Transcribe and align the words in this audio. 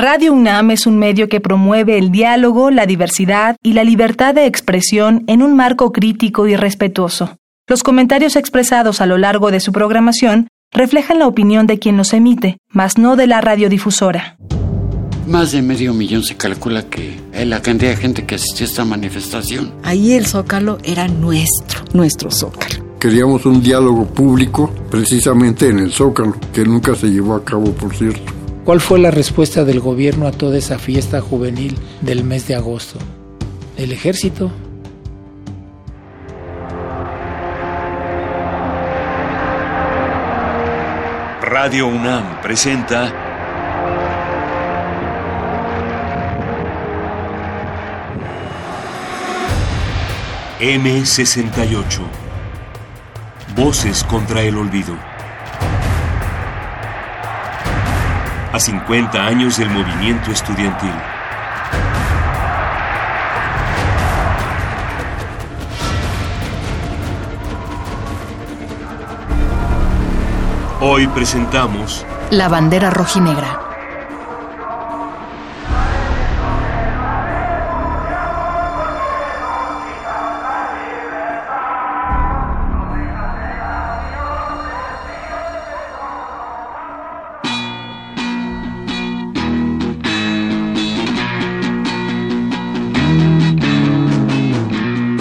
Radio 0.00 0.32
UNAM 0.32 0.70
es 0.70 0.86
un 0.86 0.96
medio 0.96 1.28
que 1.28 1.40
promueve 1.40 1.98
el 1.98 2.12
diálogo, 2.12 2.70
la 2.70 2.86
diversidad 2.86 3.56
y 3.64 3.72
la 3.72 3.82
libertad 3.82 4.32
de 4.32 4.46
expresión 4.46 5.24
en 5.26 5.42
un 5.42 5.56
marco 5.56 5.90
crítico 5.90 6.46
y 6.46 6.54
respetuoso. 6.54 7.36
Los 7.66 7.82
comentarios 7.82 8.36
expresados 8.36 9.00
a 9.00 9.06
lo 9.06 9.18
largo 9.18 9.50
de 9.50 9.58
su 9.58 9.72
programación 9.72 10.46
reflejan 10.72 11.18
la 11.18 11.26
opinión 11.26 11.66
de 11.66 11.80
quien 11.80 11.96
los 11.96 12.12
emite, 12.12 12.58
mas 12.68 12.96
no 12.96 13.16
de 13.16 13.26
la 13.26 13.40
radiodifusora. 13.40 14.36
Más 15.26 15.50
de 15.50 15.62
medio 15.62 15.92
millón 15.92 16.22
se 16.22 16.36
calcula 16.36 16.84
que 16.84 17.18
es 17.32 17.46
la 17.48 17.60
cantidad 17.60 17.90
de 17.90 17.96
gente 17.96 18.24
que 18.24 18.36
asistió 18.36 18.66
a 18.66 18.68
esta 18.68 18.84
manifestación. 18.84 19.74
Ahí 19.82 20.12
el 20.12 20.26
zócalo 20.26 20.78
era 20.84 21.08
nuestro, 21.08 21.80
nuestro 21.92 22.30
zócalo. 22.30 22.84
Queríamos 23.00 23.44
un 23.46 23.60
diálogo 23.60 24.06
público 24.06 24.72
precisamente 24.92 25.68
en 25.68 25.80
el 25.80 25.90
zócalo, 25.90 26.36
que 26.52 26.64
nunca 26.64 26.94
se 26.94 27.08
llevó 27.08 27.34
a 27.34 27.44
cabo, 27.44 27.72
por 27.72 27.92
cierto. 27.96 28.37
¿Cuál 28.68 28.82
fue 28.82 28.98
la 28.98 29.10
respuesta 29.10 29.64
del 29.64 29.80
gobierno 29.80 30.26
a 30.26 30.30
toda 30.30 30.58
esa 30.58 30.78
fiesta 30.78 31.22
juvenil 31.22 31.78
del 32.02 32.22
mes 32.22 32.48
de 32.48 32.54
agosto? 32.54 32.98
¿El 33.78 33.92
ejército? 33.92 34.52
Radio 41.40 41.86
UNAM 41.86 42.42
presenta 42.42 43.10
M68 50.60 52.00
Voces 53.56 54.04
contra 54.04 54.42
el 54.42 54.58
olvido. 54.58 55.17
A 58.58 58.60
50 58.60 59.24
años 59.24 59.56
del 59.56 59.70
movimiento 59.70 60.32
estudiantil. 60.32 60.90
Hoy 70.80 71.06
presentamos 71.06 72.04
La 72.30 72.48
bandera 72.48 72.90
rojinegra. 72.90 73.67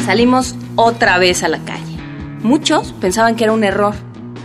Salimos 0.08 0.56
otra 0.78 1.18
vez 1.18 1.44
a 1.44 1.50
la 1.50 1.60
calle. 1.66 1.98
Muchos 2.42 2.94
pensaban 2.94 3.36
que 3.36 3.44
era 3.44 3.52
un 3.52 3.66
error. 3.66 3.94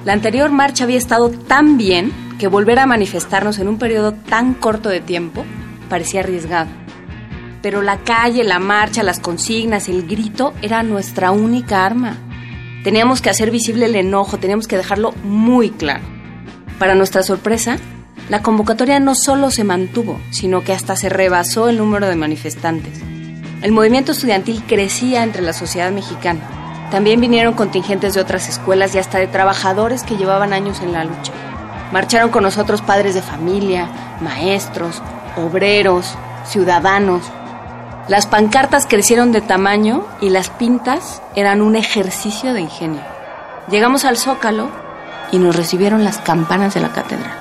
La 0.05 0.13
anterior 0.13 0.51
marcha 0.51 0.83
había 0.83 0.99
estado 0.99 1.31
tan 1.31 1.79
bien 1.79 2.13
que 2.41 2.49
volver 2.49 2.81
a 2.81 2.87
manifestarnos 2.87 3.61
en 3.61 3.69
un 3.69 3.79
periodo 3.79 4.11
tan 4.13 4.55
corto 4.55 4.89
de 4.89 5.01
tiempo 5.01 5.45
parecía 5.89 6.19
arriesgado. 6.19 6.69
Pero 7.63 7.81
la 7.81 7.99
calle, 7.99 8.43
la 8.43 8.59
marcha, 8.59 9.05
las 9.05 9.21
consignas, 9.21 9.89
el 9.89 10.09
grito 10.09 10.53
era 10.63 10.83
nuestra 10.83 11.31
única 11.31 11.87
arma. 11.87 12.17
Teníamos 12.83 13.23
que 13.23 13.31
hacer 13.31 13.53
visible 13.53 13.87
el 13.87 13.95
enojo, 13.95 14.39
teníamos 14.39 14.67
que 14.67 14.77
dejarlo 14.77 15.13
muy 15.23 15.71
claro. 15.71 16.03
Para 16.81 16.97
nuestra 16.97 17.23
sorpresa, 17.23 17.77
la 18.29 18.43
convocatoria 18.43 18.99
no 18.99 19.15
solo 19.15 19.53
se 19.53 19.63
mantuvo, 19.63 20.19
sino 20.31 20.65
que 20.65 20.73
hasta 20.73 20.97
se 20.97 21.09
rebasó 21.09 21.69
el 21.69 21.79
número 21.79 22.09
de 22.09 22.17
manifestantes. 22.17 23.01
El 23.63 23.71
movimiento 23.71 24.11
estudiantil 24.11 24.65
crecía 24.67 25.23
entre 25.23 25.41
la 25.41 25.53
sociedad 25.53 25.93
mexicana. 25.93 26.41
También 26.91 27.21
vinieron 27.21 27.55
contingentes 27.55 28.15
de 28.15 28.21
otras 28.21 28.49
escuelas 28.49 28.93
y 28.97 28.99
hasta 28.99 29.19
de 29.19 29.29
trabajadores 29.29 30.03
que 30.03 30.17
llevaban 30.17 30.53
años 30.53 30.81
en 30.81 30.93
la 30.93 31.05
lucha. 31.05 31.33
Marcharon 31.93 32.31
con 32.31 32.43
nosotros 32.43 32.83
padres 32.83 33.15
de 33.15 33.23
familia, 33.23 33.89
maestros, 34.21 35.01
obreros, 35.37 36.17
ciudadanos. 36.45 37.23
Las 38.09 38.27
pancartas 38.27 38.89
crecieron 38.89 39.31
de 39.31 39.43
tamaño 39.43 40.05
y 40.21 40.31
las 40.31 40.51
pintas 40.51 41.23
eran 41.37 41.63
un 41.63 41.77
ejercicio 41.77 42.55
de 42.55 42.63
ingenio. 42.63 43.03
Llegamos 43.71 44.05
al 44.05 44.17
zócalo 44.17 44.71
y 45.31 45.39
nos 45.39 45.55
recibieron 45.55 46.03
las 46.03 46.19
campanas 46.19 46.75
de 46.75 46.81
la 46.81 46.89
catedral. 46.89 47.39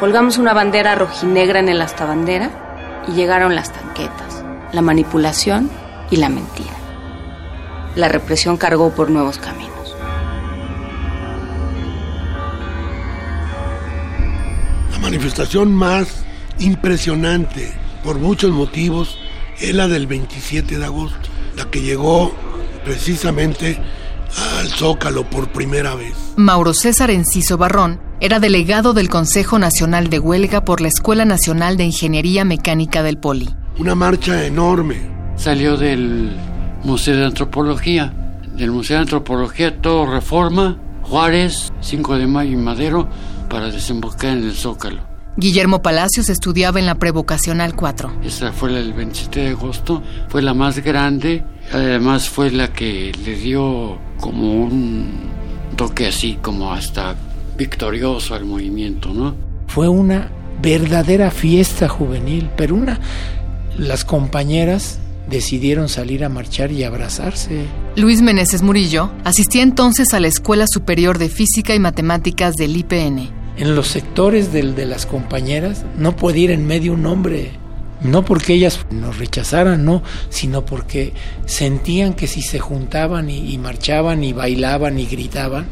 Colgamos 0.00 0.36
una 0.36 0.52
bandera 0.52 0.96
rojinegra 0.96 1.60
en 1.60 1.68
el 1.68 1.80
astabandera 1.80 2.50
y 3.06 3.12
llegaron 3.12 3.54
las 3.54 3.70
tanquetas 3.70 4.23
la 4.74 4.82
manipulación 4.82 5.70
y 6.10 6.16
la 6.16 6.28
mentira. 6.28 6.76
La 7.96 8.08
represión 8.08 8.56
cargó 8.56 8.90
por 8.94 9.10
nuevos 9.10 9.38
caminos. 9.38 9.94
La 14.92 14.98
manifestación 14.98 15.72
más 15.72 16.24
impresionante 16.58 17.72
por 18.02 18.18
muchos 18.18 18.50
motivos 18.50 19.18
es 19.60 19.74
la 19.74 19.86
del 19.86 20.06
27 20.06 20.78
de 20.78 20.84
agosto, 20.84 21.28
la 21.56 21.70
que 21.70 21.80
llegó 21.80 22.34
precisamente 22.84 23.78
al 24.58 24.68
Zócalo 24.68 25.24
por 25.24 25.48
primera 25.48 25.94
vez. 25.94 26.14
Mauro 26.36 26.74
César 26.74 27.10
Enciso 27.10 27.56
Barrón 27.56 28.00
era 28.20 28.40
delegado 28.40 28.92
del 28.92 29.08
Consejo 29.08 29.58
Nacional 29.58 30.10
de 30.10 30.18
Huelga 30.18 30.64
por 30.64 30.80
la 30.80 30.88
Escuela 30.88 31.24
Nacional 31.24 31.76
de 31.76 31.84
Ingeniería 31.84 32.44
Mecánica 32.44 33.02
del 33.02 33.18
Poli 33.18 33.54
una 33.78 33.94
marcha 33.94 34.44
enorme. 34.44 34.96
Salió 35.36 35.76
del 35.76 36.30
Museo 36.84 37.16
de 37.16 37.24
Antropología, 37.24 38.12
del 38.56 38.70
Museo 38.70 38.96
de 38.96 39.02
Antropología, 39.02 39.80
todo 39.80 40.06
Reforma, 40.06 40.78
Juárez, 41.02 41.72
5 41.80 42.18
de 42.18 42.26
Mayo 42.26 42.52
y 42.52 42.56
Madero, 42.56 43.08
para 43.48 43.70
desembocar 43.70 44.36
en 44.36 44.44
el 44.44 44.52
Zócalo. 44.52 45.02
Guillermo 45.36 45.82
Palacios 45.82 46.28
estudiaba 46.28 46.78
en 46.78 46.86
la 46.86 46.94
Prevocacional 46.94 47.74
4. 47.74 48.20
Esa 48.22 48.52
fue 48.52 48.70
la 48.70 48.78
del 48.78 48.92
27 48.92 49.40
de 49.40 49.48
agosto, 49.48 50.00
fue 50.28 50.42
la 50.42 50.54
más 50.54 50.78
grande, 50.78 51.42
además 51.72 52.28
fue 52.28 52.52
la 52.52 52.72
que 52.72 53.10
le 53.24 53.34
dio 53.34 53.98
como 54.20 54.64
un 54.64 55.10
toque 55.76 56.06
así, 56.06 56.38
como 56.40 56.72
hasta 56.72 57.16
victorioso 57.58 58.36
al 58.36 58.44
movimiento, 58.44 59.12
¿no? 59.12 59.34
Fue 59.66 59.88
una 59.88 60.30
verdadera 60.62 61.32
fiesta 61.32 61.88
juvenil, 61.88 62.48
pero 62.56 62.76
una 62.76 63.00
las 63.78 64.04
compañeras 64.04 64.98
decidieron 65.28 65.88
salir 65.88 66.24
a 66.24 66.28
marchar 66.28 66.70
y 66.72 66.84
abrazarse. 66.84 67.64
Luis 67.96 68.22
Meneses 68.22 68.62
Murillo 68.62 69.10
asistía 69.24 69.62
entonces 69.62 70.12
a 70.14 70.20
la 70.20 70.28
Escuela 70.28 70.66
Superior 70.66 71.18
de 71.18 71.28
Física 71.28 71.74
y 71.74 71.78
Matemáticas 71.78 72.54
del 72.54 72.76
IPN. 72.76 73.30
En 73.56 73.74
los 73.74 73.88
sectores 73.88 74.52
del, 74.52 74.74
de 74.74 74.86
las 74.86 75.06
compañeras 75.06 75.84
no 75.96 76.16
puede 76.16 76.40
ir 76.40 76.50
en 76.50 76.66
medio 76.66 76.92
un 76.92 77.06
hombre, 77.06 77.52
no 78.02 78.24
porque 78.24 78.54
ellas 78.54 78.84
nos 78.90 79.18
rechazaran, 79.18 79.84
no, 79.84 80.02
sino 80.28 80.64
porque 80.64 81.12
sentían 81.46 82.14
que 82.14 82.26
si 82.26 82.42
se 82.42 82.58
juntaban 82.58 83.30
y, 83.30 83.52
y 83.52 83.58
marchaban 83.58 84.24
y 84.24 84.32
bailaban 84.32 84.98
y 84.98 85.06
gritaban, 85.06 85.66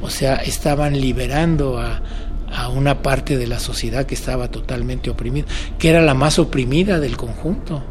o 0.00 0.10
sea, 0.10 0.36
estaban 0.36 1.00
liberando 1.00 1.78
a, 1.78 2.02
a 2.52 2.68
una 2.68 3.02
parte 3.02 3.36
de 3.36 3.46
la 3.46 3.58
sociedad 3.58 4.06
que 4.06 4.14
estaba 4.14 4.50
totalmente 4.50 5.10
oprimida, 5.10 5.46
que 5.78 5.88
era 5.90 6.02
la 6.02 6.14
más 6.14 6.38
oprimida 6.38 7.00
del 7.00 7.16
conjunto. 7.16 7.82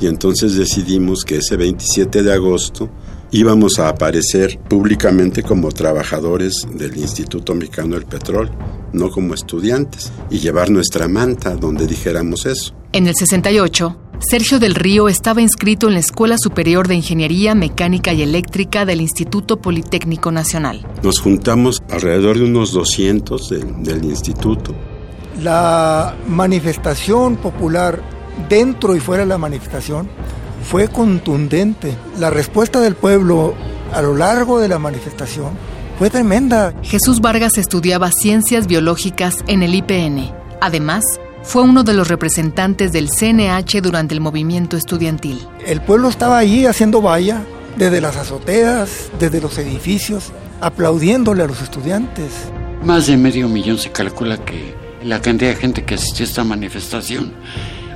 Y 0.00 0.06
entonces 0.06 0.56
decidimos 0.56 1.24
que 1.24 1.36
ese 1.36 1.56
27 1.56 2.22
de 2.22 2.32
agosto 2.32 2.90
íbamos 3.30 3.78
a 3.78 3.88
aparecer 3.88 4.58
públicamente 4.58 5.42
como 5.42 5.70
trabajadores 5.70 6.66
del 6.74 6.96
Instituto 6.96 7.54
Mexicano 7.54 7.94
del 7.94 8.04
Petróleo, 8.04 8.52
no 8.92 9.10
como 9.10 9.34
estudiantes, 9.34 10.12
y 10.30 10.38
llevar 10.38 10.70
nuestra 10.70 11.08
manta 11.08 11.56
donde 11.56 11.86
dijéramos 11.86 12.46
eso. 12.46 12.74
En 12.92 13.06
el 13.06 13.14
68, 13.14 13.96
Sergio 14.22 14.60
del 14.60 14.76
Río 14.76 15.08
estaba 15.08 15.42
inscrito 15.42 15.88
en 15.88 15.94
la 15.94 16.00
Escuela 16.00 16.36
Superior 16.38 16.86
de 16.86 16.94
Ingeniería 16.94 17.54
Mecánica 17.54 18.12
y 18.12 18.22
Eléctrica 18.22 18.84
del 18.86 19.00
Instituto 19.00 19.60
Politécnico 19.60 20.30
Nacional. 20.30 20.86
Nos 21.02 21.20
juntamos 21.20 21.82
alrededor 21.90 22.38
de 22.38 22.44
unos 22.44 22.72
200 22.72 23.50
del 23.82 24.04
instituto. 24.04 24.74
La 25.42 26.14
manifestación 26.28 27.36
popular 27.36 28.00
dentro 28.48 28.94
y 28.94 29.00
fuera 29.00 29.24
de 29.24 29.28
la 29.28 29.38
manifestación 29.38 30.08
fue 30.62 30.88
contundente. 30.88 31.96
La 32.18 32.30
respuesta 32.30 32.80
del 32.80 32.94
pueblo 32.94 33.54
a 33.92 34.00
lo 34.02 34.16
largo 34.16 34.60
de 34.60 34.68
la 34.68 34.78
manifestación 34.78 35.50
fue 35.98 36.10
tremenda. 36.10 36.72
Jesús 36.82 37.20
Vargas 37.20 37.58
estudiaba 37.58 38.10
ciencias 38.12 38.68
biológicas 38.68 39.38
en 39.48 39.64
el 39.64 39.74
IPN. 39.74 40.32
Además, 40.60 41.02
fue 41.42 41.62
uno 41.62 41.82
de 41.82 41.94
los 41.94 42.08
representantes 42.08 42.92
del 42.92 43.08
CNH 43.08 43.80
durante 43.82 44.14
el 44.14 44.20
movimiento 44.20 44.76
estudiantil. 44.76 45.46
El 45.66 45.80
pueblo 45.80 46.08
estaba 46.08 46.38
allí 46.38 46.66
haciendo 46.66 47.02
valla, 47.02 47.42
desde 47.76 48.00
las 48.00 48.16
azoteas, 48.16 49.10
desde 49.18 49.40
los 49.40 49.58
edificios, 49.58 50.32
aplaudiéndole 50.60 51.42
a 51.42 51.46
los 51.46 51.60
estudiantes. 51.60 52.32
Más 52.84 53.06
de 53.06 53.16
medio 53.16 53.48
millón 53.48 53.78
se 53.78 53.90
calcula 53.90 54.36
que 54.44 54.74
la 55.04 55.20
cantidad 55.20 55.50
de 55.50 55.56
gente 55.56 55.84
que 55.84 55.94
asistió 55.94 56.24
a 56.24 56.28
esta 56.28 56.44
manifestación. 56.44 57.32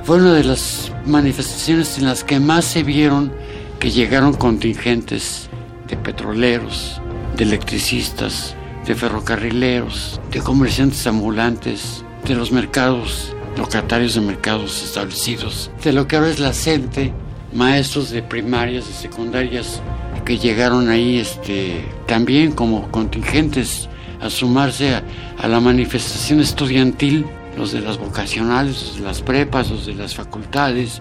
Fue 0.03 0.17
una 0.17 0.33
de 0.33 0.43
las 0.43 0.91
manifestaciones 1.05 1.97
en 1.97 2.05
las 2.05 2.23
que 2.23 2.39
más 2.39 2.65
se 2.65 2.83
vieron 2.83 3.31
que 3.79 3.91
llegaron 3.91 4.33
contingentes 4.33 5.49
de 5.87 5.97
petroleros, 5.97 7.01
de 7.35 7.43
electricistas, 7.43 8.55
de 8.85 8.95
ferrocarrileros, 8.95 10.19
de 10.31 10.39
comerciantes 10.39 11.05
ambulantes, 11.07 12.03
de 12.25 12.35
los 12.35 12.51
mercados, 12.51 13.35
locatarios 13.57 14.15
de 14.15 14.21
mercados 14.21 14.83
establecidos, 14.83 15.71
de 15.83 15.93
lo 15.93 16.07
que 16.07 16.15
ahora 16.15 16.29
es 16.29 16.39
la 16.39 16.53
CENTE, 16.53 17.13
maestros 17.53 18.09
de 18.11 18.21
primarias, 18.21 18.87
de 18.87 18.93
secundarias, 18.93 19.81
que 20.25 20.37
llegaron 20.37 20.89
ahí 20.89 21.19
este, 21.19 21.85
también 22.05 22.51
como 22.51 22.91
contingentes 22.91 23.87
a 24.19 24.29
sumarse 24.29 24.95
a, 24.95 25.47
la 25.47 25.59
manifestación 25.59 26.39
estudiantil, 26.39 27.25
los 27.57 27.71
de 27.71 27.81
las 27.81 27.97
vocacionales, 27.97 28.83
los 28.83 28.95
de 28.97 29.01
las 29.03 29.21
prepas, 29.21 29.71
los 29.71 29.85
de 29.85 29.95
las 29.95 30.13
facultades, 30.13 30.99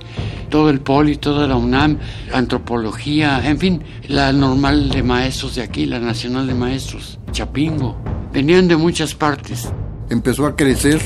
todo 0.48 0.70
el 0.70 0.80
poli, 0.80 1.16
toda 1.16 1.46
la 1.46 1.56
UNAM, 1.56 1.98
antropología, 2.32 3.46
en 3.46 3.58
fin, 3.58 3.82
la 4.08 4.32
normal 4.32 4.90
de 4.90 5.02
maestros 5.02 5.56
de 5.56 5.62
aquí, 5.62 5.86
la 5.86 5.98
nacional 5.98 6.46
de 6.46 6.54
maestros, 6.54 7.18
Chapingo, 7.32 7.96
venían 8.32 8.68
de 8.68 8.76
muchas 8.76 9.14
partes. 9.14 9.68
Empezó 10.08 10.46
a 10.46 10.56
crecer 10.56 11.00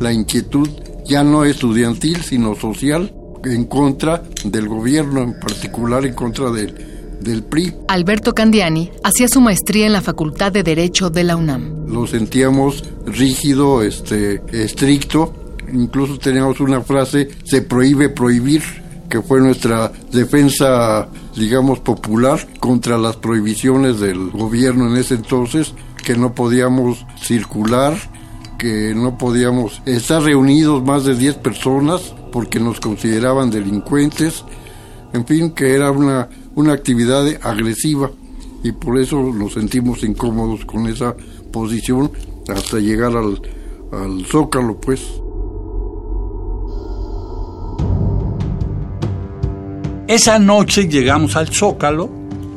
la 0.00 0.12
inquietud 0.12 0.68
ya 1.08 1.24
no 1.24 1.44
estudiantil, 1.44 2.22
sino 2.22 2.54
social, 2.54 3.12
en 3.44 3.64
contra 3.64 4.22
del 4.44 4.68
gobierno, 4.68 5.22
en 5.22 5.40
particular 5.40 6.04
en 6.04 6.14
contra 6.14 6.50
del, 6.50 6.74
del 7.20 7.42
PRI. 7.42 7.74
Alberto 7.88 8.34
Candiani 8.34 8.90
hacía 9.02 9.26
su 9.28 9.40
maestría 9.40 9.86
en 9.86 9.92
la 9.92 10.02
Facultad 10.02 10.52
de 10.52 10.62
Derecho 10.62 11.10
de 11.10 11.24
la 11.24 11.36
UNAM. 11.36 11.86
Lo 11.88 12.06
sentíamos 12.06 12.84
rígido, 13.06 13.82
este, 13.82 14.42
estricto, 14.52 15.32
incluso 15.72 16.18
teníamos 16.18 16.60
una 16.60 16.82
frase, 16.82 17.28
se 17.44 17.62
prohíbe 17.62 18.10
prohibir, 18.10 18.62
que 19.08 19.22
fue 19.22 19.40
nuestra 19.40 19.90
defensa, 20.12 21.08
digamos, 21.34 21.80
popular 21.80 22.46
contra 22.60 22.98
las 22.98 23.16
prohibiciones 23.16 23.98
del 24.00 24.30
gobierno 24.30 24.88
en 24.88 24.98
ese 24.98 25.14
entonces, 25.14 25.72
que 26.04 26.16
no 26.16 26.34
podíamos 26.34 27.06
circular, 27.20 27.96
que 28.58 28.92
no 28.94 29.16
podíamos 29.16 29.80
estar 29.86 30.22
reunidos 30.22 30.82
más 30.82 31.04
de 31.04 31.14
10 31.14 31.36
personas 31.36 32.14
porque 32.32 32.58
nos 32.58 32.80
consideraban 32.80 33.50
delincuentes, 33.50 34.44
en 35.12 35.24
fin, 35.24 35.52
que 35.52 35.74
era 35.74 35.90
una, 35.92 36.28
una 36.56 36.72
actividad 36.72 37.24
agresiva 37.42 38.10
y 38.62 38.72
por 38.72 38.98
eso 38.98 39.22
nos 39.22 39.54
sentimos 39.54 40.02
incómodos 40.02 40.64
con 40.64 40.88
esa 40.88 41.14
posición 41.52 42.10
hasta 42.48 42.78
llegar 42.78 43.16
al, 43.16 43.40
al 43.92 44.26
zócalo, 44.26 44.78
pues. 44.80 45.00
Esa 50.08 50.38
noche 50.38 50.88
llegamos 50.88 51.36
al 51.36 51.48
Zócalo 51.48 52.08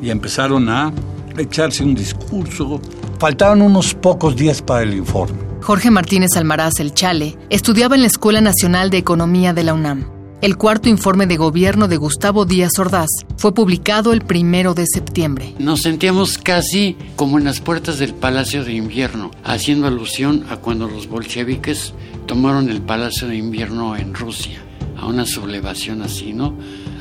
y 0.01 0.09
empezaron 0.09 0.69
a 0.69 0.93
echarse 1.37 1.83
un 1.83 1.93
discurso. 1.93 2.79
Faltaban 3.19 3.61
unos 3.61 3.93
pocos 3.93 4.37
días 4.37 4.61
para 4.61 4.83
el 4.83 4.93
informe. 4.93 5.50
Jorge 5.61 5.91
Martínez 5.91 6.31
Almaraz 6.35 6.79
El 6.79 6.93
Chale 6.93 7.37
estudiaba 7.51 7.95
en 7.95 8.01
la 8.01 8.07
Escuela 8.07 8.41
Nacional 8.41 8.89
de 8.89 8.97
Economía 8.97 9.53
de 9.53 9.63
la 9.63 9.75
UNAM. 9.75 10.09
El 10.41 10.57
cuarto 10.57 10.89
informe 10.89 11.27
de 11.27 11.37
gobierno 11.37 11.87
de 11.87 11.97
Gustavo 11.97 12.45
Díaz 12.45 12.71
Ordaz 12.79 13.09
fue 13.37 13.53
publicado 13.53 14.11
el 14.11 14.21
primero 14.21 14.73
de 14.73 14.85
septiembre. 14.91 15.53
Nos 15.59 15.83
sentíamos 15.83 16.39
casi 16.39 16.97
como 17.15 17.37
en 17.37 17.43
las 17.43 17.59
puertas 17.59 17.99
del 17.99 18.15
Palacio 18.15 18.63
de 18.63 18.73
Invierno, 18.73 19.29
haciendo 19.43 19.85
alusión 19.85 20.45
a 20.49 20.57
cuando 20.57 20.87
los 20.87 21.07
bolcheviques 21.07 21.93
tomaron 22.25 22.69
el 22.69 22.81
Palacio 22.81 23.27
de 23.27 23.35
Invierno 23.35 23.95
en 23.95 24.15
Rusia, 24.15 24.63
a 24.97 25.05
una 25.05 25.27
sublevación 25.27 26.01
así, 26.01 26.33
¿no? 26.33 26.55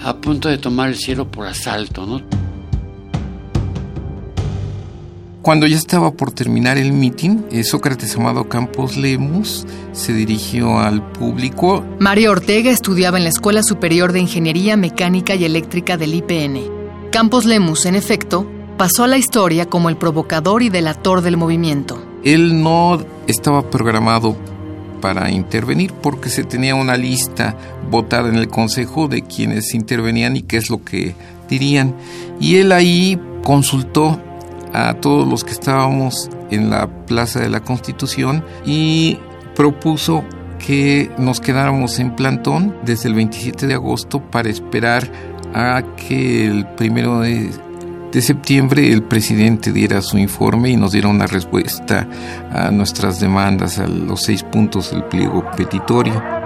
a 0.05 0.17
punto 0.17 0.49
de 0.49 0.59
tomar 0.59 0.89
el 0.89 0.97
cielo 0.97 1.31
por 1.31 1.47
asalto, 1.47 2.07
¿no? 2.07 2.23
Cuando 5.43 5.67
ya 5.67 5.77
estaba 5.77 6.11
por 6.11 6.33
terminar 6.33 6.77
el 6.77 6.93
mitin, 6.93 7.47
eh, 7.51 7.65
Sócrates 7.65 8.15
Amado 8.15 8.47
Campos 8.47 8.99
Lemus 8.99 9.67
se 9.93 10.13
dirigió 10.13 10.79
al 10.79 11.03
público. 11.13 11.83
Mario 11.99 12.33
Ortega 12.33 12.71
estudiaba 12.71 13.17
en 13.17 13.25
la 13.25 13.31
Escuela 13.31 13.63
Superior 13.63 14.13
de 14.13 14.21
Ingeniería 14.21 14.77
Mecánica 14.77 15.35
y 15.35 15.47
Eléctrica 15.47 15.97
del 15.97 16.13
IPN. 16.13 16.61
Campos 17.11 17.47
Lemus, 17.47 17.87
en 17.87 17.95
efecto, 17.95 18.47
pasó 18.77 19.05
a 19.05 19.09
la 19.09 19.17
historia 19.17 19.65
como 19.65 19.89
el 19.89 19.97
provocador 19.97 20.63
y 20.63 20.69
delator 20.69 21.23
del 21.23 21.39
movimiento. 21.39 22.05
Él 22.23 22.63
no 22.63 23.03
estaba 23.27 23.71
programado 23.71 24.37
para 25.01 25.31
intervenir 25.31 25.95
porque 26.03 26.29
se 26.29 26.45
tenía 26.45 26.75
una 26.75 26.99
lista 26.99 27.57
votada 27.91 28.29
en 28.29 28.37
el 28.37 28.49
Consejo 28.49 29.09
de 29.09 29.23
quienes 29.23 29.73
intervenían 29.73 30.37
y 30.37 30.43
qué 30.43 30.59
es 30.59 30.69
lo 30.69 30.85
que 30.85 31.15
dirían. 31.49 31.95
Y 32.39 32.57
él 32.57 32.73
ahí 32.73 33.19
consultó 33.43 34.21
a 34.73 34.95
todos 34.95 35.27
los 35.27 35.45
que 35.45 35.53
estábamos 35.53 36.31
en 36.51 36.71
la 36.71 36.89
Plaza 37.07 37.41
de 37.41 37.49
la 37.49 37.61
Constitución 37.61 38.45
y 38.65 39.19
propuso 39.55 40.25
que 40.59 41.11
nos 41.19 41.41
quedáramos 41.41 41.99
en 41.99 42.15
plantón 42.15 42.77
desde 42.85 43.09
el 43.09 43.15
27 43.15 43.67
de 43.67 43.75
agosto 43.75 44.21
para 44.21 44.49
esperar 44.49 45.11
a 45.55 45.83
que 45.97 46.47
el 46.47 46.67
primero 46.67 47.21
de 47.21 47.51
de 48.13 48.23
septiembre 48.23 48.93
el 48.93 49.03
presidente 49.03 49.73
diera 49.73 50.03
su 50.03 50.19
informe 50.19 50.71
y 50.71 50.77
nos 50.77 50.93
diera 50.93 51.09
una 51.09 51.27
respuesta 51.27 52.09
a 52.51 52.71
nuestras 52.71 53.21
demandas, 53.21 53.79
a 53.79 53.87
los 53.87 54.23
seis 54.23 54.43
puntos 54.43 54.91
del 54.91 55.05
pliego 55.05 55.45
petitorio. 55.57 56.40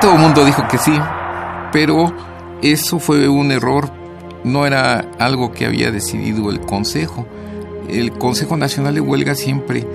Todo 0.00 0.14
el 0.14 0.18
mundo 0.18 0.44
dijo 0.46 0.66
que 0.68 0.78
sí, 0.78 0.98
pero 1.72 2.12
eso 2.62 2.98
fue 2.98 3.28
un 3.28 3.52
error, 3.52 3.90
no 4.44 4.66
era 4.66 5.06
algo 5.18 5.52
que 5.52 5.66
había 5.66 5.90
decidido 5.90 6.50
el 6.50 6.60
Consejo. 6.60 7.26
El 7.88 8.12
Consejo 8.12 8.56
Nacional 8.56 8.94
de 8.94 9.02
Huelga 9.02 9.34
siempre 9.34 9.86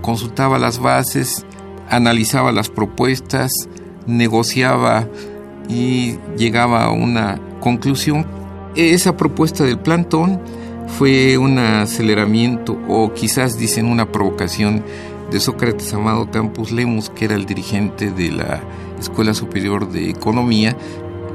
consultaba 0.00 0.58
las 0.58 0.78
bases, 0.78 1.44
analizaba 1.90 2.52
las 2.52 2.70
propuestas, 2.70 3.52
negociaba 4.06 5.06
y 5.68 6.18
llegaba 6.38 6.84
a 6.84 6.90
una 6.90 7.38
conclusión. 7.60 8.26
Esa 8.76 9.16
propuesta 9.16 9.64
del 9.64 9.78
plantón 9.78 10.40
fue 10.86 11.36
un 11.36 11.58
aceleramiento 11.58 12.78
o 12.88 13.12
quizás 13.12 13.58
dicen 13.58 13.86
una 13.86 14.10
provocación 14.10 14.84
de 15.30 15.40
Sócrates 15.40 15.92
Amado 15.94 16.30
Campus 16.30 16.72
Lemus, 16.72 17.10
que 17.10 17.26
era 17.26 17.34
el 17.34 17.46
dirigente 17.46 18.10
de 18.10 18.32
la 18.32 18.60
Escuela 18.98 19.32
Superior 19.34 19.90
de 19.90 20.10
Economía, 20.10 20.76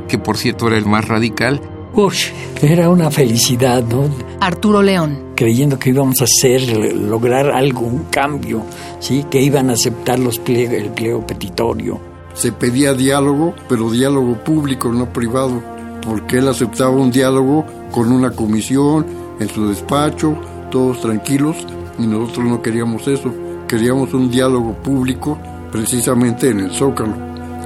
que 0.07 0.17
por 0.17 0.37
cierto 0.37 0.67
era 0.67 0.77
el 0.77 0.85
más 0.85 1.07
radical. 1.07 1.61
Uy, 1.93 2.15
era 2.61 2.89
una 2.89 3.09
felicidad, 3.09 3.83
¿no? 3.83 4.09
Arturo 4.41 4.81
León. 4.81 5.33
Creyendo 5.35 5.79
que 5.79 5.89
íbamos 5.89 6.21
a 6.21 6.25
hacer, 6.25 6.93
lograr 6.93 7.51
algo, 7.51 7.81
un 7.81 8.05
cambio, 8.05 8.63
¿sí? 8.99 9.25
Que 9.29 9.41
iban 9.41 9.69
a 9.69 9.73
aceptar 9.73 10.19
los 10.19 10.41
el 10.45 10.89
pliego 10.89 11.25
petitorio. 11.25 11.99
Se 12.33 12.51
pedía 12.51 12.93
diálogo, 12.93 13.53
pero 13.69 13.89
diálogo 13.89 14.35
público, 14.43 14.89
no 14.89 15.11
privado, 15.11 15.61
porque 16.05 16.39
él 16.39 16.49
aceptaba 16.49 16.91
un 16.91 17.11
diálogo 17.11 17.65
con 17.91 18.11
una 18.11 18.31
comisión, 18.31 19.05
en 19.39 19.49
su 19.49 19.67
despacho, 19.69 20.35
todos 20.71 21.01
tranquilos, 21.01 21.55
y 21.97 22.07
nosotros 22.07 22.45
no 22.45 22.61
queríamos 22.61 23.07
eso. 23.07 23.33
Queríamos 23.67 24.13
un 24.13 24.29
diálogo 24.29 24.73
público 24.73 25.39
precisamente 25.71 26.49
en 26.49 26.59
el 26.61 26.71
Zócalo 26.71 27.15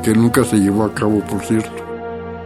que 0.02 0.14
nunca 0.14 0.44
se 0.46 0.58
llevó 0.58 0.86
a 0.86 0.94
cabo, 0.94 1.20
por 1.20 1.44
cierto. 1.44 1.72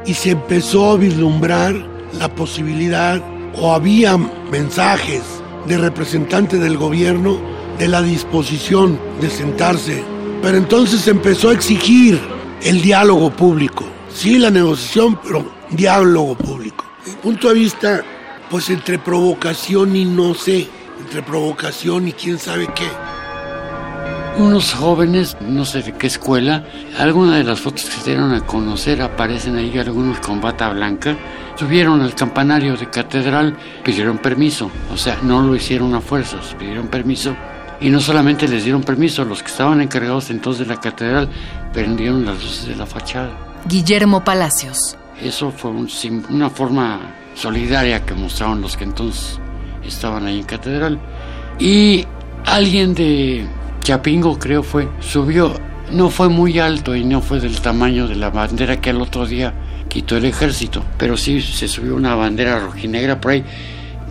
Y 0.06 0.14
se 0.14 0.32
empezó 0.32 0.92
a 0.92 0.98
vislumbrar 0.98 1.76
la 2.18 2.34
posibilidad, 2.34 3.22
o 3.56 3.74
había 3.74 4.18
mensajes 4.18 5.22
de 5.68 5.78
representantes 5.78 6.60
del 6.60 6.78
gobierno 6.78 7.38
de 7.78 7.88
la 7.88 8.02
disposición 8.02 9.00
de 9.22 9.30
sentarse. 9.30 10.04
Pero 10.42 10.58
entonces 10.58 11.02
se 11.02 11.12
empezó 11.12 11.50
a 11.50 11.54
exigir 11.54 12.20
el 12.64 12.82
diálogo 12.82 13.30
público. 13.30 13.86
Sí, 14.14 14.38
la 14.38 14.50
negociación, 14.50 15.20
pero 15.24 15.46
diálogo 15.70 16.36
público. 16.36 16.86
Mi 17.06 17.14
punto 17.14 17.50
de 17.50 17.56
vista, 17.56 18.04
pues 18.50 18.70
entre 18.70 19.00
provocación 19.00 19.96
y 19.96 20.06
no 20.06 20.34
sé, 20.34 20.68
entre 21.00 21.22
provocación 21.22 22.08
y 22.08 22.14
quién 22.14 22.38
sabe 22.40 22.68
qué. 22.76 23.13
Unos 24.38 24.74
jóvenes, 24.74 25.38
no 25.42 25.64
sé 25.64 25.84
de 25.84 25.94
qué 25.94 26.08
escuela, 26.08 26.64
algunas 26.98 27.36
de 27.36 27.44
las 27.44 27.60
fotos 27.60 27.86
que 27.86 27.92
se 27.92 28.10
dieron 28.12 28.34
a 28.34 28.42
conocer 28.42 29.02
aparecen 29.04 29.58
ahí 29.58 29.78
algunos 29.78 30.20
con 30.20 30.42
bata 30.42 30.70
blanca, 30.70 31.16
subieron 31.56 32.02
al 32.02 32.16
campanario 32.16 32.76
de 32.76 32.90
catedral, 32.90 33.56
pidieron 33.84 34.18
permiso, 34.18 34.72
o 34.92 34.98
sea, 34.98 35.20
no 35.22 35.44
lo 35.44 35.56
hicieron 35.56 35.94
a 35.94 36.02
fuerzas, 36.02 36.56
pidieron 36.58 36.88
permiso 36.88 37.36
y 37.80 37.90
no 37.90 38.00
solamente 38.00 38.48
les 38.48 38.64
dieron 38.64 38.82
permiso, 38.82 39.24
los 39.24 39.44
que 39.44 39.50
estaban 39.50 39.82
encargados 39.82 40.32
entonces 40.32 40.68
de 40.68 40.74
la 40.74 40.82
catedral 40.82 41.30
prendieron 41.72 42.26
las 42.26 42.42
luces 42.42 42.68
de 42.68 42.76
la 42.76 42.88
fachada. 42.88 43.32
Guillermo 43.68 44.24
Palacios. 44.24 44.98
Eso 45.22 45.52
fue 45.52 45.72
una 46.30 46.50
forma 46.50 47.02
solidaria 47.36 48.04
que 48.04 48.16
mostraron 48.16 48.62
los 48.62 48.78
que 48.78 48.84
entonces 48.84 49.40
estaban 49.86 50.26
ahí 50.26 50.40
en 50.40 50.46
catedral. 50.46 51.00
Y 51.60 52.06
alguien 52.46 52.94
de 52.96 53.48
Chapingo, 53.84 54.40
creo 54.40 54.64
fue, 54.64 54.88
subió, 55.02 55.60
no 55.92 56.10
fue 56.10 56.30
muy 56.30 56.58
alto 56.58 56.96
y 56.96 57.04
no 57.04 57.20
fue 57.22 57.42
del 57.42 57.60
tamaño 57.60 58.08
de 58.08 58.16
la 58.16 58.30
bandera 58.30 58.80
que 58.80 58.92
el 58.92 59.02
otro 59.02 59.28
día 59.28 59.54
quitó 59.90 60.16
el 60.16 60.24
ejército, 60.24 60.82
pero 60.98 61.18
sí 61.18 61.42
se 61.42 61.68
subió 61.68 61.94
una 61.94 62.16
bandera 62.16 62.62
rojinegra 62.62 63.20
por 63.20 63.34
ahí 63.34 63.44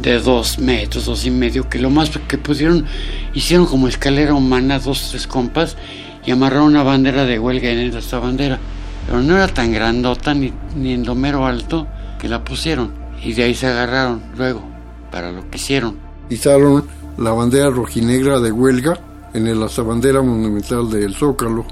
de 0.03 0.21
dos 0.21 0.59
metros, 0.59 1.07
dos 1.07 1.25
y 1.25 1.31
medio, 1.31 1.71
que 1.71 1.79
lo 1.79 1.89
más 1.89 2.11
que 2.11 2.37
pudieron, 2.37 2.85
hicieron 3.33 3.65
como 3.65 3.89
escalera 3.89 4.35
humana, 4.35 4.79
dos, 4.79 5.09
tres 5.11 5.27
compas, 5.27 5.79
y 6.27 6.33
amarraron 6.33 6.67
una 6.67 6.83
bandera 6.83 7.25
de 7.25 7.39
huelga 7.39 7.71
en 7.71 7.97
esta 7.97 8.19
bandera. 8.19 8.59
Pero 9.07 9.23
no 9.23 9.37
era 9.37 9.49
tan 9.49 9.73
grandota 9.73 10.35
ni, 10.35 10.53
ni 10.77 10.93
en 10.93 11.07
lo 11.07 11.15
mero 11.15 11.47
alto 11.47 11.87
que 12.21 12.29
la 12.29 12.45
pusieron. 12.45 12.93
Y 13.25 13.33
de 13.33 13.45
ahí 13.45 13.55
se 13.55 13.69
agarraron 13.69 14.23
luego 14.37 14.63
para 15.11 15.33
lo 15.33 15.49
que 15.49 15.57
hicieron. 15.57 15.97
Izaron 16.29 16.85
la 17.17 17.31
bandera 17.31 17.71
rojinegra 17.71 18.39
de 18.39 18.53
huelga 18.53 18.99
en 19.35 19.61
la 19.61 19.69
bandera 19.83 20.23
monumental 20.23 20.91
del 20.91 21.15
Zócalo, 21.15 21.65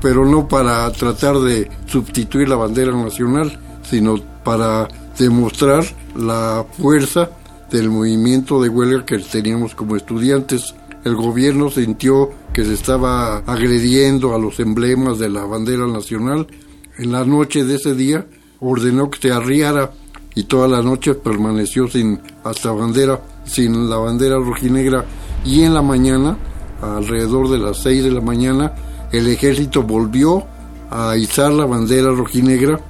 pero 0.00 0.24
no 0.24 0.46
para 0.46 0.90
tratar 0.92 1.38
de 1.40 1.70
sustituir 1.86 2.48
la 2.48 2.56
bandera 2.56 2.92
nacional, 2.92 3.58
sino 3.82 4.16
para 4.44 4.88
demostrar 5.18 5.84
la 6.16 6.64
fuerza 6.78 7.30
del 7.70 7.90
movimiento 7.90 8.62
de 8.62 8.68
huelga 8.68 9.04
que 9.04 9.18
teníamos 9.18 9.74
como 9.74 9.96
estudiantes. 9.96 10.74
El 11.04 11.16
gobierno 11.16 11.70
sintió 11.70 12.30
que 12.52 12.64
se 12.64 12.74
estaba 12.74 13.38
agrediendo 13.38 14.34
a 14.34 14.38
los 14.38 14.58
emblemas 14.60 15.18
de 15.18 15.28
la 15.28 15.44
bandera 15.44 15.86
nacional. 15.86 16.46
En 16.98 17.12
la 17.12 17.24
noche 17.24 17.64
de 17.64 17.76
ese 17.76 17.94
día 17.94 18.26
ordenó 18.60 19.10
que 19.10 19.20
se 19.20 19.32
arriara 19.32 19.92
y 20.34 20.44
toda 20.44 20.68
la 20.68 20.82
noche 20.82 21.14
permaneció 21.14 21.88
sin 21.88 22.20
hasta 22.44 22.72
bandera, 22.72 23.20
sin 23.44 23.88
la 23.88 23.96
bandera 23.96 24.36
rojinegra 24.36 25.04
y 25.44 25.62
en 25.62 25.74
la 25.74 25.82
mañana, 25.82 26.36
alrededor 26.80 27.50
de 27.50 27.58
las 27.58 27.78
6 27.78 28.04
de 28.04 28.10
la 28.10 28.20
mañana, 28.20 28.72
el 29.12 29.26
ejército 29.26 29.82
volvió 29.82 30.44
a 30.90 31.16
izar 31.16 31.52
la 31.52 31.66
bandera 31.66 32.10
rojinegra 32.10 32.80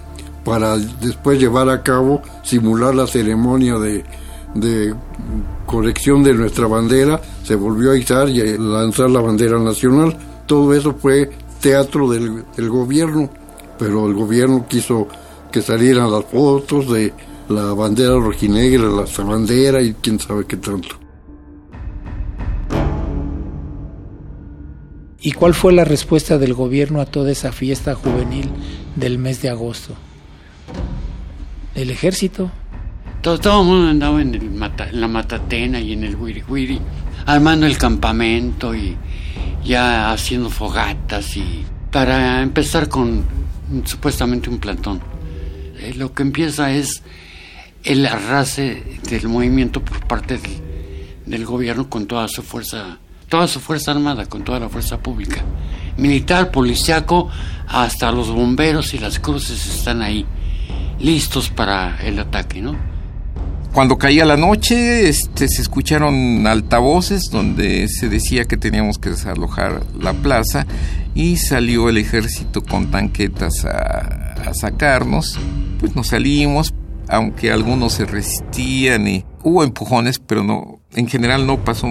para 0.45 0.76
después 0.76 1.38
llevar 1.38 1.68
a 1.68 1.83
cabo, 1.83 2.23
simular 2.42 2.95
la 2.95 3.07
ceremonia 3.07 3.75
de 3.78 4.04
de 4.54 4.95
corrección 5.66 6.23
de 6.23 6.35
nuestra 6.35 6.66
bandera, 6.66 7.21
se 7.42 7.54
volvió 7.54 7.92
a 7.92 7.99
izar 7.99 8.28
y 8.28 8.40
a 8.40 8.59
lanzar 8.59 9.11
la 9.11 9.21
bandera 9.21 9.59
nacional. 9.59 10.16
Todo 10.47 10.73
eso 10.75 10.95
fue 10.95 11.30
teatro 11.61 12.09
del, 12.09 12.45
gobierno, 12.68 13.28
pero 13.78 14.07
el 14.07 14.14
gobierno 14.14 14.66
quiso 14.68 15.09
que 15.52 15.62
salieran 15.62 16.11
las 16.11 16.25
fotos 16.25 16.90
de 16.90 17.12
la 17.49 17.73
bandera 17.75 18.14
rojinegra, 18.14 18.88
la 18.88 19.25
bandera 19.25 19.83
y 19.83 19.95
quién 19.95 20.18
sabe 20.18 20.45
qué 20.47 20.57
tanto. 20.57 20.97
¿Y 25.20 25.32
cuál 25.32 25.54
fue 25.54 25.72
la 25.72 25.84
respuesta 25.84 26.38
del 26.38 26.54
gobierno 26.54 27.00
a 27.00 27.06
toda 27.06 27.32
esa 27.32 27.52
fiesta 27.52 27.94
juvenil 27.94 28.48
del 28.96 29.18
mes 29.18 29.42
de 29.42 29.50
agosto? 29.50 29.94
El 31.75 31.90
ejército 31.90 32.50
todo, 33.20 33.60
el 33.60 33.66
mundo 33.66 33.88
andaba 33.88 34.22
en, 34.22 34.60
la 34.92 35.08
matatena 35.08 35.80
y 35.80 35.92
en 35.92 36.04
el 36.04 36.16
wiri 36.16 36.44
wiri, 36.48 36.80
armando 37.26 37.66
el 37.66 37.76
campamento 37.76 38.75
y 38.75 38.96
ya 39.64 40.12
haciendo 40.12 40.50
fogatas 40.50 41.37
y 41.37 41.64
para 41.90 42.42
empezar 42.42 42.88
con 42.88 43.25
supuestamente 43.84 44.48
un 44.48 44.58
plantón. 44.58 45.00
Eh, 45.80 45.94
lo 45.96 46.12
que 46.12 46.22
empieza 46.22 46.70
es 46.72 47.02
el 47.84 48.06
arrase 48.06 48.82
del 49.10 49.28
movimiento 49.28 49.84
por 49.84 50.06
parte 50.06 50.38
del, 50.38 50.52
del, 51.26 51.44
gobierno 51.44 51.90
con 51.90 52.06
toda 52.06 52.28
su 52.28 52.42
fuerza, 52.42 52.98
toda 53.28 53.47
su 53.47 53.61
fuerza 53.61 53.92
armada, 53.92 54.26
con 54.26 54.42
toda 54.42 54.61
la 54.61 54.68
fuerza 54.68 54.99
pública, 54.99 55.42
militar, 55.97 56.50
policiaco, 56.50 57.28
hasta 57.66 58.11
los 58.11 58.30
bomberos 58.30 58.94
y 58.94 58.99
las 58.99 59.18
cruces 59.18 59.66
están 59.66 60.02
ahí, 60.02 60.26
listos 60.99 61.50
para 61.50 61.99
el 62.02 62.18
ataque, 62.18 62.61
¿no? 62.61 62.76
Cuando 63.73 63.99
caía 63.99 64.25
la 64.25 64.37
noche, 64.37 65.08
este, 65.08 65.47
se 65.47 65.61
escucharon 65.61 66.47
altavoces 66.47 67.30
donde 67.30 67.87
se 67.88 68.08
decía 68.08 68.47
que 68.47 68.56
teníamos 68.56 68.99
que 68.99 69.11
desalojar 69.11 69.82
la 70.00 70.14
plaza 70.14 70.66
y 71.14 71.37
salió 71.37 71.88
el 71.90 71.99
ejército 71.99 72.64
con 72.64 72.90
tanquetas 72.90 73.66
a, 73.66 74.35
a 74.49 74.54
sacarnos. 74.54 75.38
Pues 75.78 75.94
nos 75.94 76.08
salimos, 76.08 76.73
aunque 77.08 77.52
algunos 77.52 77.92
se 77.92 78.06
resistían 78.06 79.06
y 79.06 79.25
hubo 79.44 79.62
empujones, 79.62 80.18
pero 80.18 80.42
no, 80.42 80.80
en 80.94 81.06
general 81.06 81.47
no 81.47 81.62
pasó 81.62 81.87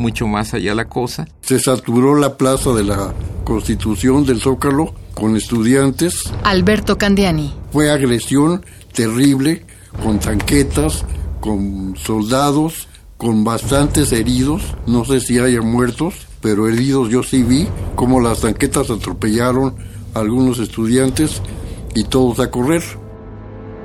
mucho 0.00 0.26
más 0.26 0.54
allá 0.54 0.74
la 0.74 0.88
cosa. 0.88 1.28
Se 1.42 1.60
saturó 1.60 2.16
la 2.16 2.36
plaza 2.36 2.72
de 2.72 2.82
la 2.82 3.14
Constitución 3.44 4.24
del 4.24 4.40
Zócalo 4.40 4.94
con 5.14 5.36
estudiantes. 5.36 6.24
Alberto 6.42 6.98
Candiani. 6.98 7.54
Fue 7.70 7.90
agresión 7.90 8.64
terrible 8.92 9.64
con 10.02 10.18
tanquetas, 10.18 11.04
con 11.40 11.94
soldados, 11.96 12.88
con 13.16 13.44
bastantes 13.44 14.12
heridos, 14.12 14.62
no 14.86 15.04
sé 15.04 15.20
si 15.20 15.38
haya 15.38 15.60
muertos, 15.60 16.14
pero 16.40 16.68
heridos 16.68 17.10
yo 17.10 17.22
sí 17.22 17.42
vi, 17.42 17.68
como 17.94 18.20
las 18.20 18.40
tanquetas 18.40 18.90
atropellaron 18.90 19.74
a 20.14 20.20
algunos 20.20 20.58
estudiantes 20.58 21.42
y 21.94 22.04
todos 22.04 22.40
a 22.40 22.50
correr. 22.50 22.82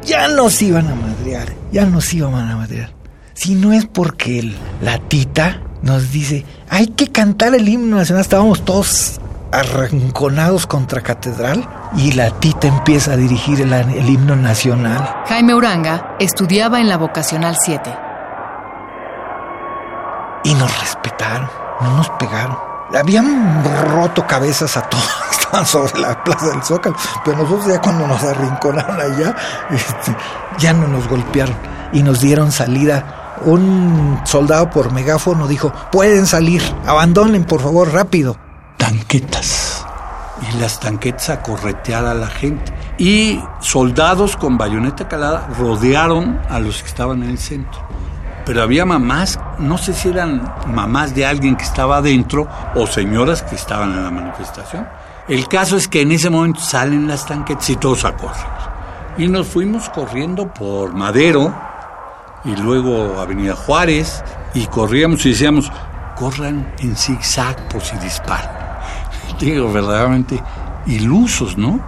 Ya 0.06 0.28
nos 0.30 0.62
iban 0.62 0.88
a 0.88 0.96
madrear, 0.96 1.54
ya 1.72 1.86
nos 1.86 2.14
iban 2.14 2.34
a 2.34 2.56
madrear. 2.56 2.94
Si 3.34 3.56
no 3.56 3.74
es 3.74 3.86
porque 3.86 4.54
la 4.82 5.00
tita 5.00 5.62
nos 5.86 6.12
dice, 6.12 6.44
hay 6.68 6.88
que 6.88 7.12
cantar 7.12 7.54
el 7.54 7.70
himno 7.70 7.98
nacional, 7.98 8.24
estábamos 8.24 8.66
todos 8.66 9.22
arranconados 9.52 10.66
contra 10.66 11.02
catedral 11.02 11.70
y 11.96 12.14
la 12.14 12.32
tita 12.32 12.68
empieza 12.68 13.14
a 13.14 13.18
dirigir 13.18 13.62
el, 13.62 14.10
himno 14.10 14.36
nacional. 14.36 15.24
Jaime 15.28 15.54
Uranga 15.54 16.16
estudiaba 16.20 16.82
en 16.82 16.90
la 16.90 16.98
vocacional 16.98 17.56
7. 17.62 17.96
Y 20.46 20.56
nos 20.56 20.80
respetaron, 20.80 21.48
no 21.82 21.92
nos 21.98 22.10
pegaron. 22.10 22.58
Habían 22.98 23.64
roto 23.92 24.26
cabezas 24.26 24.76
a 24.78 24.90
todos, 24.90 25.08
estaban 25.32 25.68
sobre 25.68 26.00
la 26.00 26.24
plaza 26.24 26.48
del 26.48 26.64
Zócalo, 26.64 26.96
pero 27.24 27.38
nosotros 27.38 27.68
ya 27.68 27.80
cuando 27.80 28.08
nos 28.08 28.24
arrinconaron 28.24 29.00
allá, 29.00 29.36
este, 29.70 30.16
ya 30.58 30.74
no 30.74 30.88
nos 30.88 31.08
golpearon 31.08 31.56
y 31.94 32.02
nos 32.02 32.22
dieron 32.22 32.52
salida 32.52 33.25
un 33.44 34.20
soldado 34.24 34.70
por 34.70 34.92
megáfono 34.92 35.48
dijo, 35.48 35.72
pueden 35.92 36.26
salir, 36.26 36.62
abandonen 36.86 37.44
por 37.44 37.62
favor 37.62 37.92
rápido 37.92 38.38
tanquetas. 38.78 39.86
Y 40.42 40.58
las 40.60 40.80
tanquetas 40.80 41.30
a 41.30 41.42
corretear 41.42 42.06
a 42.06 42.14
la 42.14 42.28
gente. 42.28 42.74
Y 42.98 43.42
soldados 43.62 44.38
con 44.38 44.58
bayoneta 44.58 45.08
calada 45.08 45.48
rodearon 45.58 46.40
a 46.50 46.60
los 46.60 46.82
que 46.82 46.90
estaban 46.90 47.24
en 47.24 47.32
el 47.32 47.38
centro. 47.38 47.80
Pero 48.46 48.62
había 48.62 48.86
mamás, 48.86 49.40
no 49.58 49.78
sé 49.78 49.94
si 49.94 50.10
eran 50.10 50.54
mamás 50.68 51.16
de 51.16 51.26
alguien 51.26 51.56
que 51.56 51.64
estaba 51.64 51.98
adentro 51.98 52.48
o 52.76 52.86
señoras 52.86 53.42
que 53.42 53.56
estaban 53.56 53.92
en 53.94 54.04
la 54.04 54.12
manifestación. 54.12 54.88
El 55.28 55.48
caso 55.48 55.78
es 55.78 55.88
que 55.88 56.02
en 56.02 56.12
ese 56.12 56.30
momento 56.30 56.60
salen 56.60 57.08
las 57.08 57.26
tanquetas 57.26 57.70
y 57.72 57.76
todos 57.78 58.06
a 58.06 58.16
correr. 58.16 58.46
Y 59.18 59.28
nos 59.28 59.48
fuimos 59.48 59.90
corriendo 59.90 60.54
por 60.54 60.94
Madero 60.94 61.56
y 62.46 62.56
luego 62.56 63.20
Avenida 63.20 63.56
Juárez 63.56 64.24
y 64.54 64.66
corríamos 64.68 65.26
y 65.26 65.30
decíamos, 65.30 65.72
corran 66.16 66.74
en 66.80 66.96
zigzag 66.96 67.68
por 67.68 67.82
si 67.82 67.98
disparan 67.98 68.66
digo, 69.40 69.72
verdaderamente 69.72 70.42
ilusos, 70.88 71.58
¿no? 71.58 71.84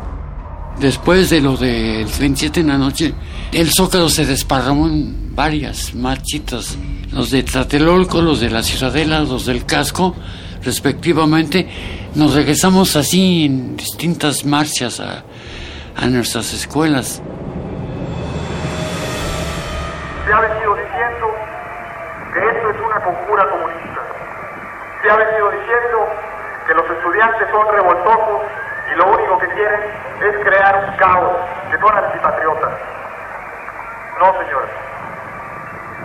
Después 0.80 1.30
de 1.32 1.42
lo 1.42 1.58
del 1.58 2.06
27 2.06 2.60
en 2.60 2.68
la 2.68 2.78
noche, 2.78 3.14
el 3.52 3.72
Zócalo 3.72 4.10
se 4.10 4.26
desparramó 4.26 4.88
en 4.88 5.36
varias 5.36 5.96
marchitas. 5.96 6.78
Los 7.12 7.32
de 7.32 7.42
Tlatelolco, 7.42 8.22
los 8.22 8.42
de 8.42 8.52
la 8.52 8.62
Ciudadela, 8.62 9.22
los 9.22 9.48
del 9.48 9.66
Casco, 9.66 10.16
respectivamente. 10.64 11.68
Nos 12.14 12.36
regresamos 12.36 12.96
así 12.96 13.46
en 13.46 13.76
distintas 13.76 14.46
marchas 14.46 15.00
a, 15.00 15.24
a 15.96 16.06
nuestras 16.08 16.54
escuelas. 16.54 17.24
Se 20.28 20.34
ha 20.34 20.42
venido 20.42 20.76
diciendo 20.76 21.36
que 22.34 22.50
esto 22.50 22.70
es 22.70 22.80
una 22.82 23.00
conjura 23.00 23.46
comunista. 23.50 24.02
Se 25.02 25.10
ha 25.10 25.16
venido 25.16 25.52
diciendo 25.52 26.10
que 26.68 26.74
los 26.74 26.90
estudiantes 26.90 27.48
son 27.50 27.66
revoltosos 27.72 28.42
y 28.92 28.96
lo 28.96 29.08
único 29.08 29.38
que 29.40 29.48
quieren 29.48 29.80
es 30.20 30.46
crear 30.46 30.84
un 30.84 30.98
caos, 30.98 31.38
que 31.72 31.78
son 31.78 31.98
antipatriotas. 31.98 32.72
No, 34.20 34.34
señores. 34.34 34.70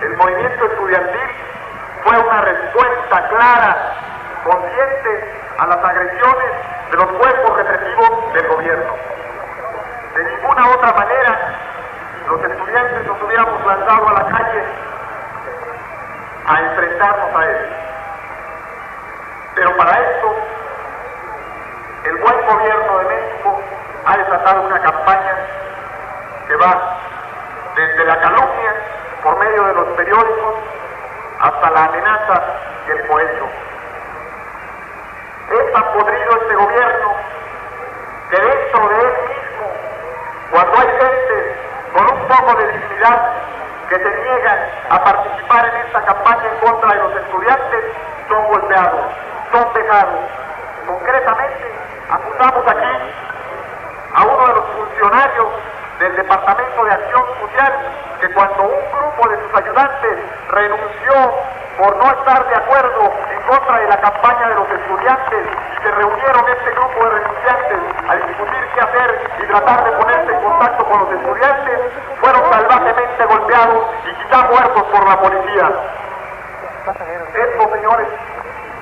El 0.03 0.17
movimiento 0.17 0.67
estudiantil 0.67 1.31
fue 2.05 2.17
una 2.17 2.41
respuesta 2.43 3.29
clara, 3.29 3.77
consciente 4.45 5.35
a 5.59 5.67
las 5.67 5.85
agresiones 5.85 6.53
de 6.93 6.97
los 6.97 7.07
cuerpos 7.07 7.57
represivos 7.57 8.33
del 8.35 8.47
gobierno. 8.47 8.95
De 10.15 10.25
ninguna 10.25 10.69
otra 10.77 10.93
manera, 10.93 11.72
los 12.29 12.45
estudiantes 12.45 13.07
nos 13.07 13.23
hubiéramos 13.23 13.67
lanzado 13.67 14.09
a 14.09 14.13
la 14.13 14.25
calle 14.37 14.65
a 16.47 16.61
enfrentarnos 16.61 17.37
a 17.37 17.45
él. 17.45 17.69
Pero 19.55 19.77
para 19.77 20.01
esto, 20.01 20.37
el 22.05 22.17
buen 22.17 22.47
gobierno 22.47 22.99
de 22.99 23.05
México 23.05 23.63
ha 24.07 24.17
desatado 24.17 24.63
una 24.63 24.81
campaña 24.81 25.37
que 26.49 26.57
va 26.57 26.99
desde 27.77 28.05
la 28.05 28.21
calumnia 28.21 28.75
por 29.23 29.39
medio 29.39 29.65
de 29.65 29.75
los 29.75 29.89
periódicos 29.97 30.55
hasta 31.41 31.71
la 31.71 31.85
amenaza 31.85 32.43
y 32.87 32.91
el 32.91 33.07
cohecho. 33.07 33.49
Es 35.51 35.73
tan 35.73 35.93
podrido 35.93 36.37
este 36.43 36.55
gobierno 36.55 37.15
que 38.31 38.37
dentro 38.41 38.89
de 38.89 39.01
él 39.01 39.13
mismo, 39.29 39.73
cuando 40.51 40.79
hay 40.79 40.87
gente 40.87 41.22
poco 42.37 42.55
de 42.55 42.67
dignidad 42.73 43.21
que 43.91 43.97
se 43.97 44.11
niegan 44.23 44.59
a 44.89 45.05
participar 45.05 45.67
en 45.67 45.87
esta 45.87 46.01
campaña 46.03 46.49
en 46.49 46.67
contra 46.67 46.89
de 46.95 46.97
los 46.97 47.17
estudiantes, 47.17 47.85
son 48.29 48.47
golpeados, 48.47 49.07
son 49.53 49.73
dejados. 49.75 50.21
Concretamente, 50.87 51.73
acusamos 52.09 52.67
aquí 52.69 53.13
a 54.15 54.23
uno 54.25 54.47
de 54.47 54.55
los 54.55 54.65
funcionarios 54.71 55.49
del 56.03 56.17
Departamento 56.17 56.85
de 56.85 56.91
Acción 56.91 57.23
Social 57.39 57.73
que 58.21 58.29
cuando 58.35 58.63
un 58.65 58.83
grupo 58.91 59.29
de 59.29 59.39
sus 59.39 59.55
ayudantes 59.55 60.19
renunció 60.51 61.15
por 61.79 61.97
no 61.97 62.11
estar 62.11 62.45
de 62.49 62.55
acuerdo 62.57 63.13
en 63.31 63.43
contra 63.47 63.79
de 63.79 63.87
la 63.87 64.01
campaña 64.01 64.49
de 64.49 64.55
los 64.57 64.69
estudiantes 64.69 65.47
se 65.81 65.91
reunieron 65.93 66.45
este 66.49 66.71
grupo 66.73 67.05
de 67.05 67.11
renunciantes 67.11 67.79
a 68.09 68.17
discutir 68.17 68.69
qué 68.75 68.81
hacer 68.81 69.31
y 69.39 69.47
tratar 69.47 69.85
de 69.85 69.91
ponerse 69.93 70.33
en 70.33 70.43
contacto 70.43 70.85
con 70.87 70.99
los 71.01 71.13
estudiantes, 71.13 71.81
fueron 72.21 72.51
salvajemente 72.51 73.25
golpeados 73.25 73.85
y 74.03 74.15
quizá 74.15 74.43
muertos 74.51 74.83
por 74.83 75.09
la 75.09 75.21
policía. 75.21 75.71
Esto, 77.35 77.71
señores, 77.75 78.09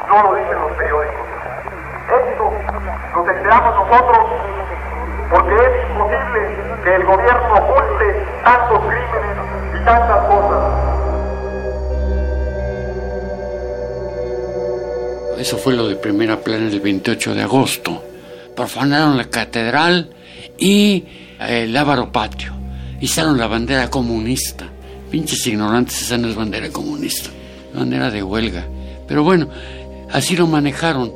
no 0.09 0.23
lo 0.23 0.35
dicen 0.37 0.61
los 0.61 0.73
periódicos. 0.73 1.27
Esto 2.09 2.53
lo 3.15 3.31
enteramos 3.31 3.75
nosotros 3.77 4.27
porque 5.31 5.55
es 5.55 5.80
que 6.85 6.95
el 6.95 7.05
gobierno 7.05 7.55
oculte 7.55 8.05
tantos 8.45 8.79
crímenes 8.81 9.37
y 9.75 9.85
tantas 9.85 10.27
cosas. 10.27 10.91
Eso 15.39 15.57
fue 15.57 15.75
lo 15.75 15.89
de 15.89 15.97
primera 15.97 16.39
plana 16.39 16.69
del 16.69 16.81
28 16.81 17.35
de 17.35 17.43
agosto. 17.43 18.05
Profanaron 18.55 19.17
la 19.17 19.25
catedral 19.25 20.11
y 20.59 21.05
el 21.39 21.75
Ávaro 21.75 22.13
Patio. 22.13 22.53
Izaron 23.01 23.39
la 23.39 23.47
bandera 23.47 23.89
comunista. 23.89 24.67
Pinches 25.11 25.47
ignorantes, 25.47 26.03
esa 26.03 26.19
no 26.19 26.29
es 26.29 26.35
bandera 26.35 26.69
comunista. 26.71 27.31
Bandera 27.75 28.11
de 28.11 28.23
huelga. 28.23 28.67
Pero 29.09 29.25
bueno, 29.25 29.49
así 30.13 30.37
lo 30.37 30.47
manejaron. 30.47 31.11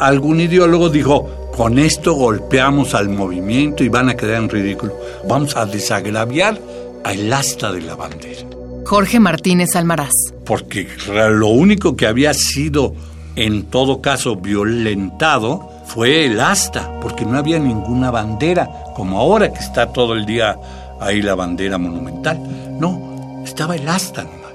Algún 0.00 0.40
ideólogo 0.40 0.88
dijo, 0.88 1.28
con 1.58 1.76
esto 1.76 2.14
golpeamos 2.14 2.94
al 2.94 3.08
movimiento 3.08 3.82
y 3.82 3.88
van 3.88 4.08
a 4.08 4.14
quedar 4.14 4.36
en 4.36 4.48
ridículo. 4.48 4.96
Vamos 5.28 5.56
a 5.56 5.66
desagraviar 5.66 6.56
al 7.02 7.32
asta 7.32 7.72
de 7.72 7.80
la 7.80 7.96
bandera. 7.96 8.46
Jorge 8.86 9.18
Martínez 9.18 9.74
Almaraz. 9.74 10.12
Porque 10.46 10.86
lo 11.08 11.48
único 11.48 11.96
que 11.96 12.06
había 12.06 12.32
sido, 12.32 12.94
en 13.34 13.64
todo 13.64 14.00
caso, 14.00 14.36
violentado 14.36 15.68
fue 15.86 16.26
el 16.26 16.38
asta, 16.38 17.00
porque 17.00 17.24
no 17.24 17.36
había 17.36 17.58
ninguna 17.58 18.12
bandera, 18.12 18.70
como 18.94 19.18
ahora 19.18 19.52
que 19.52 19.58
está 19.58 19.92
todo 19.92 20.14
el 20.14 20.26
día 20.26 20.56
ahí 21.00 21.22
la 21.22 21.34
bandera 21.34 21.76
monumental. 21.76 22.40
No, 22.78 23.42
estaba 23.44 23.74
el 23.74 23.88
asta 23.88 24.22
nomás. 24.22 24.54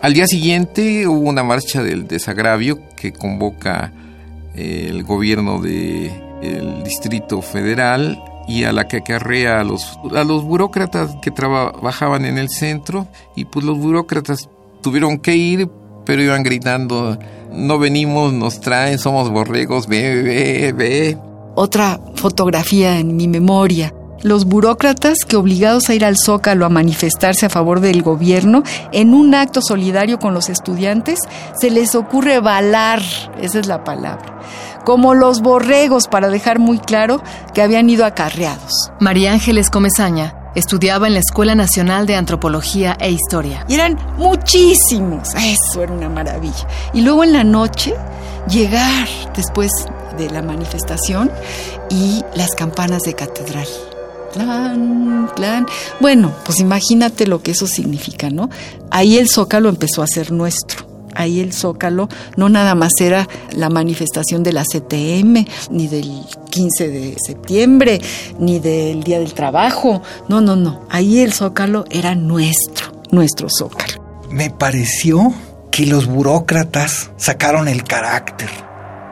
Al 0.00 0.14
día 0.14 0.28
siguiente 0.28 1.08
hubo 1.08 1.28
una 1.28 1.42
marcha 1.42 1.82
del 1.82 2.06
desagravio 2.06 2.78
que 2.94 3.12
convoca 3.12 3.92
el 4.54 5.02
gobierno 5.02 5.60
del 5.60 6.25
el 6.42 6.82
Distrito 6.82 7.42
Federal 7.42 8.22
y 8.48 8.64
a 8.64 8.72
la 8.72 8.86
que 8.86 8.98
acarrea 8.98 9.60
a 9.60 9.64
los, 9.64 9.98
a 10.14 10.24
los 10.24 10.44
burócratas 10.44 11.16
que 11.20 11.30
trabajaban 11.30 12.24
en 12.24 12.38
el 12.38 12.48
centro 12.48 13.08
y 13.34 13.44
pues 13.44 13.64
los 13.64 13.78
burócratas 13.78 14.48
tuvieron 14.82 15.18
que 15.18 15.36
ir 15.36 15.68
pero 16.04 16.22
iban 16.22 16.44
gritando 16.44 17.18
no 17.52 17.78
venimos, 17.78 18.32
nos 18.32 18.60
traen, 18.60 18.98
somos 18.98 19.30
borregos, 19.30 19.86
ve, 19.86 20.22
ve, 20.22 20.72
ve. 20.72 21.18
Otra 21.54 22.00
fotografía 22.14 22.98
en 22.98 23.16
mi 23.16 23.28
memoria. 23.28 23.92
Los 24.22 24.46
burócratas 24.46 25.18
que 25.26 25.36
obligados 25.36 25.88
a 25.88 25.94
ir 25.94 26.04
al 26.04 26.16
Zócalo 26.16 26.66
a 26.66 26.68
manifestarse 26.68 27.46
a 27.46 27.50
favor 27.50 27.80
del 27.80 28.02
gobierno, 28.02 28.62
en 28.92 29.14
un 29.14 29.34
acto 29.34 29.60
solidario 29.62 30.18
con 30.18 30.34
los 30.34 30.48
estudiantes, 30.48 31.20
se 31.58 31.70
les 31.70 31.94
ocurre 31.94 32.40
balar, 32.40 33.02
esa 33.40 33.60
es 33.60 33.66
la 33.66 33.84
palabra, 33.84 34.40
como 34.86 35.14
los 35.14 35.40
borregos 35.40 36.06
para 36.06 36.28
dejar 36.30 36.60
muy 36.60 36.78
claro 36.78 37.20
que 37.52 37.60
habían 37.60 37.90
ido 37.90 38.06
acarreados. 38.06 38.92
María 39.00 39.32
Ángeles 39.32 39.68
Comezaña 39.68 40.36
estudiaba 40.54 41.08
en 41.08 41.14
la 41.14 41.18
Escuela 41.18 41.56
Nacional 41.56 42.06
de 42.06 42.14
Antropología 42.14 42.96
e 43.00 43.10
Historia. 43.10 43.66
Y 43.68 43.74
eran 43.74 43.98
muchísimos, 44.16 45.34
eso 45.34 45.82
era 45.82 45.92
una 45.92 46.08
maravilla. 46.08 46.68
Y 46.94 47.00
luego 47.00 47.24
en 47.24 47.32
la 47.32 47.42
noche, 47.42 47.94
llegar 48.48 49.08
después 49.34 49.72
de 50.16 50.30
la 50.30 50.40
manifestación 50.40 51.32
y 51.90 52.22
las 52.36 52.54
campanas 52.54 53.02
de 53.02 53.14
catedral. 53.14 53.66
Plan, 54.34 55.28
plan. 55.34 55.66
Bueno, 55.98 56.32
pues 56.44 56.60
imagínate 56.60 57.26
lo 57.26 57.42
que 57.42 57.50
eso 57.50 57.66
significa, 57.66 58.30
¿no? 58.30 58.50
Ahí 58.92 59.18
el 59.18 59.28
zócalo 59.28 59.68
empezó 59.68 60.04
a 60.04 60.06
ser 60.06 60.30
nuestro 60.30 60.85
ahí 61.16 61.40
el 61.40 61.52
Zócalo 61.52 62.08
no 62.36 62.48
nada 62.48 62.74
más 62.74 62.92
era 63.00 63.28
la 63.52 63.68
manifestación 63.68 64.42
de 64.42 64.52
la 64.52 64.64
CTM, 64.64 65.46
ni 65.70 65.88
del 65.88 66.22
15 66.50 66.88
de 66.88 67.16
septiembre, 67.24 68.00
ni 68.38 68.58
del 68.58 69.02
Día 69.02 69.18
del 69.18 69.34
Trabajo. 69.34 70.02
No, 70.28 70.40
no, 70.40 70.56
no. 70.56 70.82
Ahí 70.90 71.20
el 71.20 71.32
Zócalo 71.32 71.84
era 71.90 72.14
nuestro, 72.14 72.92
nuestro 73.10 73.48
Zócalo. 73.50 74.02
Me 74.30 74.50
pareció 74.50 75.32
que 75.70 75.86
los 75.86 76.06
burócratas 76.06 77.10
sacaron 77.16 77.68
el 77.68 77.84
carácter. 77.84 78.48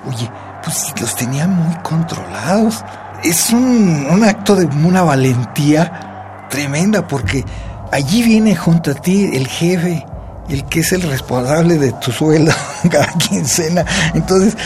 Oye, 0.08 0.30
pues 0.62 0.92
los 1.00 1.14
tenían 1.14 1.54
muy 1.54 1.74
controlados. 1.82 2.84
Es 3.22 3.50
un, 3.50 4.06
un 4.10 4.24
acto 4.24 4.56
de 4.56 4.66
una 4.66 5.02
valentía 5.02 6.46
tremenda 6.50 7.06
porque 7.06 7.44
allí 7.90 8.22
viene 8.22 8.54
junto 8.54 8.90
a 8.90 8.94
ti 8.94 9.30
el 9.32 9.46
jefe 9.46 10.04
el 10.48 10.64
que 10.66 10.80
es 10.80 10.92
el 10.92 11.02
responsable 11.02 11.78
de 11.78 11.92
tu 11.92 12.12
sueldo 12.12 12.52
cada 12.90 13.12
quincena. 13.12 13.84
Entonces, 14.14 14.56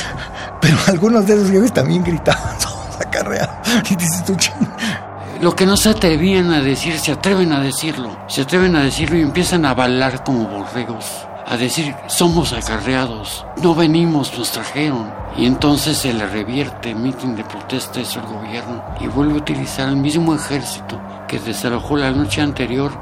pero 0.60 0.76
algunos 0.86 1.26
de 1.26 1.34
esos 1.34 1.50
jefes 1.50 1.72
también 1.72 2.02
gritaban, 2.02 2.60
somos 2.60 3.00
acarreados. 3.00 3.56
Y 3.90 3.96
dices 3.96 4.24
tú, 4.24 4.36
Lo 5.40 5.54
que 5.54 5.66
no 5.66 5.76
se 5.76 5.90
atrevían 5.90 6.52
a 6.52 6.60
decir, 6.60 6.98
se 6.98 7.12
atreven 7.12 7.52
a 7.52 7.60
decirlo. 7.60 8.16
Se 8.28 8.42
atreven 8.42 8.76
a 8.76 8.82
decirlo 8.82 9.16
y 9.18 9.22
empiezan 9.22 9.64
a 9.64 9.74
bailar 9.74 10.24
como 10.24 10.48
borregos. 10.48 11.04
A 11.46 11.56
decir, 11.56 11.94
somos 12.08 12.52
acarreados, 12.52 13.46
no 13.62 13.74
venimos, 13.74 14.36
nos 14.36 14.52
trajeron. 14.52 15.10
Y 15.34 15.46
entonces 15.46 15.96
se 15.96 16.12
le 16.12 16.26
revierte 16.26 16.90
el 16.90 16.96
mitin 16.96 17.36
de 17.36 17.44
protesta 17.44 18.00
eso 18.00 18.20
al 18.20 18.26
gobierno 18.26 18.84
y 19.00 19.06
vuelve 19.06 19.34
a 19.34 19.38
utilizar 19.38 19.88
el 19.88 19.96
mismo 19.96 20.34
ejército 20.34 21.00
que 21.26 21.38
desalojó 21.38 21.96
la 21.96 22.10
noche 22.10 22.42
anterior 22.42 22.92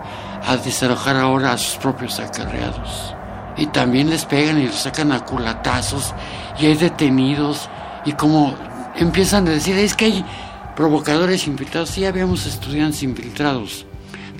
a 0.46 0.56
desalojar 0.56 1.16
ahora 1.16 1.52
a 1.52 1.58
sus 1.58 1.76
propios 1.76 2.20
acarreados. 2.20 3.14
Y 3.56 3.66
también 3.66 4.10
les 4.10 4.24
pegan 4.24 4.58
y 4.58 4.66
les 4.66 4.74
sacan 4.74 5.12
a 5.12 5.24
culatazos 5.24 6.14
y 6.58 6.66
hay 6.66 6.74
detenidos 6.74 7.68
y 8.04 8.12
como 8.12 8.54
empiezan 8.96 9.48
a 9.48 9.50
decir, 9.50 9.76
es 9.76 9.94
que 9.94 10.06
hay 10.06 10.24
provocadores 10.76 11.46
infiltrados, 11.46 11.90
sí 11.90 12.04
habíamos 12.04 12.46
estudiantes 12.46 13.02
infiltrados 13.02 13.86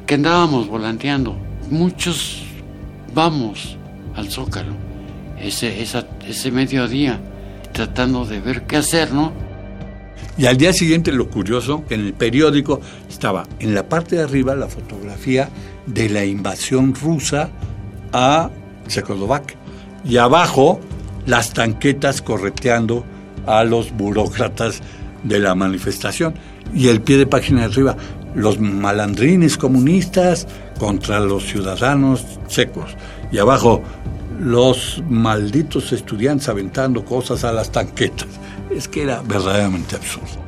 que 0.07 0.15
andábamos 0.15 0.69
volanteando. 0.69 1.37
Muchos 1.71 2.43
vamos 3.13 3.77
al 4.15 4.31
Zócalo 4.31 4.75
ese, 5.41 5.83
ese 5.83 6.51
mediodía 6.51 7.21
tratando 7.73 8.25
de 8.25 8.41
ver 8.41 8.67
qué 8.67 8.77
hacer, 8.77 9.13
¿no? 9.13 9.33
Y 10.39 10.47
al 10.47 10.57
día 10.57 10.73
siguiente 10.73 11.13
lo 11.13 11.29
curioso, 11.29 11.85
que 11.87 11.95
en 11.95 12.03
el 12.03 12.13
periódico 12.13 12.81
estaba 13.09 13.45
en 13.59 13.75
la 13.75 13.89
parte 13.89 14.17
de 14.17 14.23
arriba 14.23 14.55
la 14.55 14.69
fotografía 14.69 15.49
de 15.87 16.09
la 16.09 16.25
invasión 16.25 16.95
rusa 16.95 17.51
a 18.13 18.51
Checoslovaquia. 18.87 19.57
Y 20.05 20.19
abajo 20.19 20.81
las 21.27 21.53
tanquetas 21.53 22.23
correteando 22.23 23.05
a 23.47 23.65
los 23.65 23.93
burócratas 23.93 24.83
de 25.23 25.39
la 25.39 25.55
manifestación. 25.55 26.35
Y 26.75 26.89
el 26.89 27.01
pie 27.01 27.17
de 27.17 27.27
página 27.27 27.61
de 27.61 27.67
arriba, 27.67 27.97
los 28.35 28.61
malandrines 28.61 29.57
comunistas 29.57 30.47
contra 30.79 31.21
los 31.21 31.45
ciudadanos 31.45 32.25
secos. 32.49 32.97
Y 33.33 33.39
abajo, 33.39 33.83
los 34.39 35.03
malditos 35.09 35.93
estudiantes 35.93 36.49
aventando 36.49 37.05
cosas 37.05 37.45
a 37.45 37.53
las 37.53 37.73
tanquetas. 37.73 38.29
Es 38.71 38.89
que 38.89 39.03
era 39.03 39.23
verdaderamente 39.23 39.97
absurdo. 39.97 40.45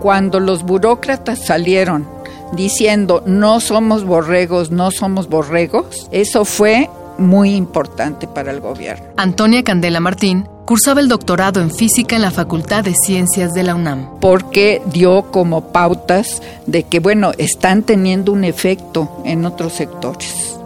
Cuando 0.00 0.40
los 0.40 0.62
burócratas 0.64 1.46
salieron 1.46 2.06
diciendo 2.54 3.22
no 3.26 3.60
somos 3.60 4.04
borregos, 4.04 4.70
no 4.70 4.90
somos 4.90 5.28
borregos, 5.28 6.08
eso 6.10 6.44
fue 6.44 6.88
muy 7.18 7.54
importante 7.54 8.26
para 8.26 8.50
el 8.50 8.60
gobierno. 8.60 9.06
Antonia 9.16 9.62
Candela 9.62 10.00
Martín 10.00 10.48
cursaba 10.64 11.00
el 11.00 11.08
doctorado 11.08 11.60
en 11.60 11.70
física 11.70 12.16
en 12.16 12.22
la 12.22 12.30
Facultad 12.30 12.84
de 12.84 12.94
Ciencias 12.94 13.52
de 13.52 13.62
la 13.62 13.74
UNAM. 13.74 14.18
Porque 14.20 14.82
dio 14.86 15.30
como 15.30 15.72
pautas 15.72 16.42
de 16.66 16.84
que, 16.84 17.00
bueno, 17.00 17.32
están 17.38 17.82
teniendo 17.82 18.32
un 18.32 18.44
efecto 18.44 19.22
en 19.24 19.44
otros 19.44 19.74
sectores. 19.74 20.58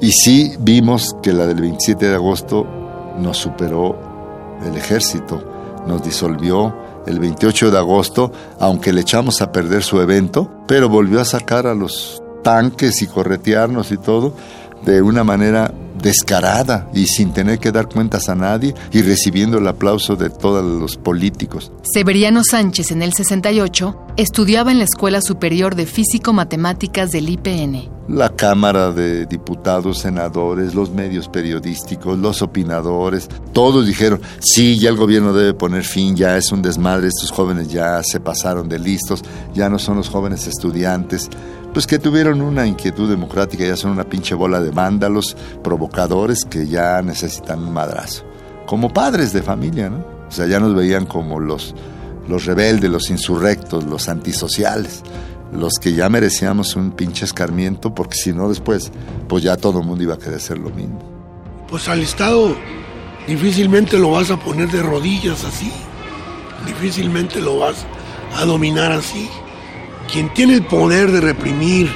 Y 0.00 0.12
sí 0.12 0.54
vimos 0.58 1.16
que 1.22 1.32
la 1.32 1.46
del 1.46 1.60
27 1.60 2.08
de 2.08 2.14
agosto 2.14 2.66
nos 3.18 3.38
superó 3.38 4.07
el 4.64 4.76
ejército, 4.76 5.42
nos 5.86 6.02
disolvió 6.02 6.74
el 7.06 7.18
28 7.18 7.70
de 7.70 7.78
agosto, 7.78 8.32
aunque 8.60 8.92
le 8.92 9.00
echamos 9.00 9.40
a 9.40 9.52
perder 9.52 9.82
su 9.82 10.00
evento, 10.00 10.50
pero 10.66 10.88
volvió 10.88 11.20
a 11.20 11.24
sacar 11.24 11.66
a 11.66 11.74
los 11.74 12.22
tanques 12.42 13.02
y 13.02 13.06
corretearnos 13.06 13.90
y 13.92 13.96
todo 13.96 14.34
de 14.84 15.02
una 15.02 15.24
manera 15.24 15.72
descarada 16.02 16.88
y 16.94 17.06
sin 17.06 17.32
tener 17.32 17.58
que 17.58 17.72
dar 17.72 17.88
cuentas 17.88 18.28
a 18.28 18.34
nadie 18.34 18.74
y 18.92 19.02
recibiendo 19.02 19.58
el 19.58 19.68
aplauso 19.68 20.16
de 20.16 20.30
todos 20.30 20.64
los 20.64 20.96
políticos. 20.96 21.72
Severiano 21.82 22.42
Sánchez 22.48 22.92
en 22.92 23.02
el 23.02 23.12
68 23.12 23.96
estudiaba 24.16 24.70
en 24.70 24.78
la 24.78 24.84
Escuela 24.84 25.20
Superior 25.20 25.74
de 25.74 25.86
Físico-Matemáticas 25.86 27.10
del 27.10 27.28
IPN. 27.28 27.88
La 28.08 28.30
Cámara 28.30 28.90
de 28.90 29.26
Diputados, 29.26 29.98
senadores, 29.98 30.74
los 30.74 30.90
medios 30.90 31.28
periodísticos, 31.28 32.18
los 32.18 32.40
opinadores, 32.40 33.28
todos 33.52 33.86
dijeron, 33.86 34.22
sí, 34.40 34.78
ya 34.78 34.88
el 34.88 34.96
gobierno 34.96 35.34
debe 35.34 35.52
poner 35.52 35.84
fin, 35.84 36.16
ya 36.16 36.38
es 36.38 36.50
un 36.50 36.62
desmadre, 36.62 37.08
estos 37.08 37.30
jóvenes 37.30 37.68
ya 37.68 38.02
se 38.02 38.18
pasaron 38.18 38.66
de 38.68 38.78
listos, 38.78 39.22
ya 39.54 39.68
no 39.68 39.78
son 39.78 39.98
los 39.98 40.08
jóvenes 40.08 40.46
estudiantes 40.46 41.28
pues 41.72 41.86
que 41.86 41.98
tuvieron 41.98 42.40
una 42.40 42.66
inquietud 42.66 43.08
democrática, 43.08 43.64
ya 43.64 43.76
son 43.76 43.92
una 43.92 44.04
pinche 44.04 44.34
bola 44.34 44.60
de 44.60 44.70
vándalos, 44.70 45.36
provocadores 45.62 46.44
que 46.44 46.66
ya 46.66 47.02
necesitan 47.02 47.60
un 47.60 47.72
madrazo. 47.72 48.24
Como 48.66 48.92
padres 48.92 49.32
de 49.32 49.42
familia, 49.42 49.88
¿no? 49.90 50.04
O 50.28 50.30
sea, 50.30 50.46
ya 50.46 50.60
nos 50.60 50.74
veían 50.74 51.06
como 51.06 51.40
los, 51.40 51.74
los 52.28 52.44
rebeldes, 52.44 52.90
los 52.90 53.10
insurrectos, 53.10 53.84
los 53.84 54.08
antisociales, 54.08 55.02
los 55.52 55.74
que 55.80 55.94
ya 55.94 56.08
merecíamos 56.08 56.76
un 56.76 56.92
pinche 56.92 57.24
escarmiento, 57.24 57.94
porque 57.94 58.16
si 58.16 58.32
no 58.32 58.48
después, 58.48 58.92
pues 59.28 59.42
ya 59.42 59.56
todo 59.56 59.80
el 59.80 59.86
mundo 59.86 60.04
iba 60.04 60.14
a 60.14 60.18
querer 60.18 60.36
hacer 60.36 60.58
lo 60.58 60.70
mismo. 60.70 61.00
Pues 61.68 61.88
al 61.88 62.00
Estado 62.00 62.54
difícilmente 63.26 63.98
lo 63.98 64.10
vas 64.10 64.30
a 64.30 64.38
poner 64.38 64.70
de 64.70 64.82
rodillas 64.82 65.44
así, 65.44 65.70
difícilmente 66.66 67.40
lo 67.40 67.58
vas 67.58 67.86
a 68.36 68.44
dominar 68.44 68.92
así. 68.92 69.28
Quien 70.10 70.32
tiene 70.32 70.54
el 70.54 70.64
poder 70.64 71.12
de 71.12 71.20
reprimir 71.20 71.90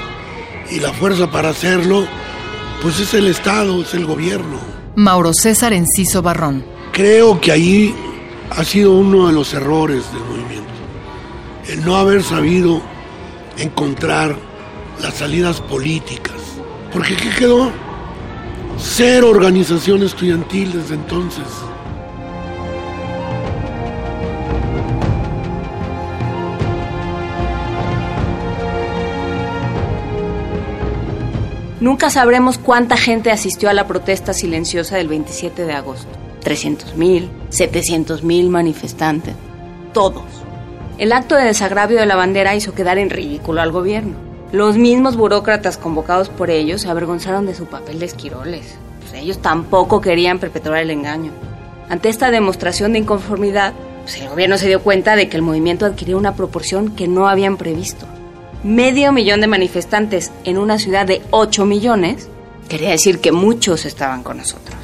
y 0.70 0.80
la 0.80 0.92
fuerza 0.92 1.30
para 1.30 1.48
hacerlo, 1.48 2.06
pues 2.82 3.00
es 3.00 3.14
el 3.14 3.26
Estado, 3.26 3.82
es 3.82 3.94
el 3.94 4.04
gobierno. 4.04 4.58
Mauro 4.96 5.32
César 5.32 5.72
Enciso 5.72 6.20
Barrón. 6.20 6.64
Creo 6.92 7.40
que 7.40 7.52
ahí 7.52 7.94
ha 8.50 8.64
sido 8.64 8.92
uno 8.92 9.28
de 9.28 9.32
los 9.32 9.54
errores 9.54 10.04
del 10.12 10.22
movimiento. 10.24 10.72
El 11.68 11.84
no 11.84 11.96
haber 11.96 12.22
sabido 12.22 12.82
encontrar 13.56 14.36
las 15.00 15.14
salidas 15.14 15.60
políticas. 15.60 16.36
Porque 16.92 17.16
¿qué 17.16 17.30
quedó? 17.30 17.70
Cero 18.78 19.30
organización 19.30 20.02
estudiantil 20.02 20.72
desde 20.72 20.94
entonces. 20.94 21.46
Nunca 31.82 32.10
sabremos 32.10 32.58
cuánta 32.58 32.96
gente 32.96 33.32
asistió 33.32 33.68
a 33.68 33.72
la 33.72 33.88
protesta 33.88 34.32
silenciosa 34.32 34.98
del 34.98 35.08
27 35.08 35.64
de 35.64 35.72
agosto. 35.72 36.16
300 36.44 36.94
mil, 36.94 37.28
700 37.48 38.22
mil 38.22 38.50
manifestantes. 38.50 39.34
Todos. 39.92 40.22
El 40.98 41.12
acto 41.12 41.34
de 41.34 41.42
desagravio 41.42 41.98
de 41.98 42.06
la 42.06 42.14
bandera 42.14 42.54
hizo 42.54 42.72
quedar 42.72 42.98
en 42.98 43.10
ridículo 43.10 43.60
al 43.60 43.72
gobierno. 43.72 44.14
Los 44.52 44.76
mismos 44.76 45.16
burócratas 45.16 45.76
convocados 45.76 46.28
por 46.28 46.50
ellos 46.50 46.82
se 46.82 46.88
avergonzaron 46.88 47.46
de 47.46 47.56
su 47.56 47.66
papel 47.66 47.98
de 47.98 48.06
esquiroles. 48.06 48.76
Pues 49.00 49.20
ellos 49.20 49.42
tampoco 49.42 50.00
querían 50.00 50.38
perpetuar 50.38 50.82
el 50.82 50.90
engaño. 50.92 51.32
Ante 51.88 52.10
esta 52.10 52.30
demostración 52.30 52.92
de 52.92 53.00
inconformidad, 53.00 53.72
pues 54.02 54.20
el 54.20 54.28
gobierno 54.28 54.56
se 54.56 54.68
dio 54.68 54.82
cuenta 54.82 55.16
de 55.16 55.28
que 55.28 55.36
el 55.36 55.42
movimiento 55.42 55.84
adquirió 55.84 56.16
una 56.16 56.36
proporción 56.36 56.94
que 56.94 57.08
no 57.08 57.26
habían 57.26 57.56
previsto 57.56 58.06
medio 58.64 59.12
millón 59.12 59.40
de 59.40 59.46
manifestantes 59.46 60.30
en 60.44 60.58
una 60.58 60.78
ciudad 60.78 61.06
de 61.06 61.22
8 61.30 61.66
millones, 61.66 62.28
quería 62.68 62.90
decir 62.90 63.20
que 63.20 63.32
muchos 63.32 63.84
estaban 63.84 64.22
con 64.22 64.38
nosotros. 64.38 64.76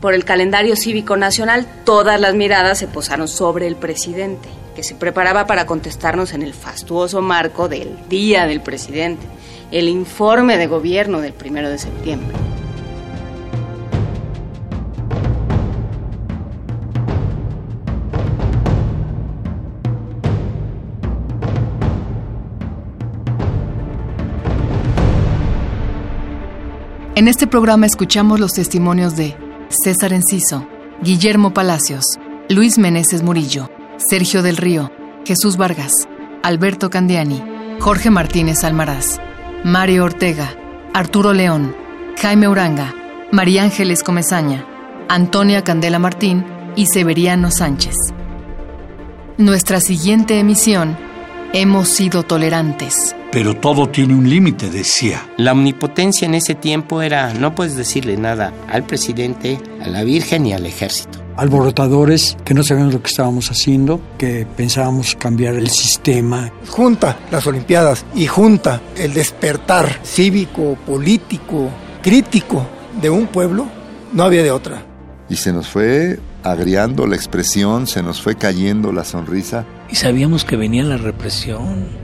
Por 0.00 0.14
el 0.14 0.24
calendario 0.24 0.76
cívico 0.76 1.16
nacional, 1.16 1.66
todas 1.84 2.20
las 2.20 2.34
miradas 2.34 2.78
se 2.78 2.88
posaron 2.88 3.28
sobre 3.28 3.66
el 3.66 3.76
presidente, 3.76 4.48
que 4.76 4.82
se 4.82 4.94
preparaba 4.94 5.46
para 5.46 5.66
contestarnos 5.66 6.32
en 6.32 6.42
el 6.42 6.52
fastuoso 6.52 7.22
marco 7.22 7.68
del 7.68 7.96
Día 8.08 8.46
del 8.46 8.60
Presidente, 8.60 9.24
el 9.70 9.88
informe 9.88 10.58
de 10.58 10.66
gobierno 10.66 11.20
del 11.20 11.32
primero 11.32 11.70
de 11.70 11.78
septiembre. 11.78 12.43
En 27.24 27.28
este 27.28 27.46
programa 27.46 27.86
escuchamos 27.86 28.38
los 28.38 28.52
testimonios 28.52 29.16
de 29.16 29.34
César 29.70 30.12
Enciso, 30.12 30.68
Guillermo 31.00 31.54
Palacios, 31.54 32.04
Luis 32.50 32.76
Meneses 32.76 33.22
Murillo, 33.22 33.70
Sergio 33.96 34.42
del 34.42 34.58
Río, 34.58 34.92
Jesús 35.24 35.56
Vargas, 35.56 35.90
Alberto 36.42 36.90
Candiani, 36.90 37.42
Jorge 37.80 38.10
Martínez 38.10 38.62
Almaraz, 38.62 39.20
Mario 39.64 40.04
Ortega, 40.04 40.54
Arturo 40.92 41.32
León, 41.32 41.74
Jaime 42.20 42.46
Uranga, 42.46 42.94
María 43.32 43.62
Ángeles 43.62 44.02
Comezaña, 44.02 44.66
Antonia 45.08 45.64
Candela 45.64 45.98
Martín 45.98 46.44
y 46.76 46.88
Severiano 46.88 47.50
Sánchez. 47.50 47.96
Nuestra 49.38 49.80
siguiente 49.80 50.38
emisión, 50.38 50.98
Hemos 51.54 51.88
sido 51.88 52.24
tolerantes 52.24 53.13
pero 53.34 53.56
todo 53.56 53.88
tiene 53.88 54.14
un 54.14 54.30
límite, 54.30 54.70
decía. 54.70 55.28
La 55.38 55.50
omnipotencia 55.50 56.24
en 56.24 56.34
ese 56.34 56.54
tiempo 56.54 57.02
era, 57.02 57.34
no 57.34 57.52
puedes 57.56 57.74
decirle 57.74 58.16
nada 58.16 58.52
al 58.68 58.84
presidente, 58.84 59.58
a 59.82 59.88
la 59.88 60.04
Virgen 60.04 60.46
y 60.46 60.52
al 60.52 60.64
ejército. 60.66 61.18
Alborotadores 61.36 62.36
que 62.44 62.54
no 62.54 62.62
sabíamos 62.62 62.94
lo 62.94 63.02
que 63.02 63.08
estábamos 63.08 63.50
haciendo, 63.50 64.00
que 64.18 64.46
pensábamos 64.56 65.16
cambiar 65.16 65.56
el 65.56 65.68
sistema. 65.68 66.52
Junta 66.68 67.18
las 67.32 67.44
Olimpiadas 67.48 68.06
y 68.14 68.28
junta 68.28 68.80
el 68.96 69.12
despertar 69.12 69.98
cívico, 70.04 70.78
político, 70.86 71.70
crítico 72.02 72.64
de 73.02 73.10
un 73.10 73.26
pueblo, 73.26 73.66
no 74.12 74.22
había 74.22 74.44
de 74.44 74.52
otra. 74.52 74.86
Y 75.28 75.34
se 75.34 75.52
nos 75.52 75.66
fue 75.66 76.20
agriando 76.44 77.04
la 77.08 77.16
expresión, 77.16 77.88
se 77.88 78.00
nos 78.00 78.22
fue 78.22 78.36
cayendo 78.36 78.92
la 78.92 79.02
sonrisa. 79.02 79.64
Y 79.90 79.96
sabíamos 79.96 80.44
que 80.44 80.54
venía 80.54 80.84
la 80.84 80.98
represión 80.98 82.03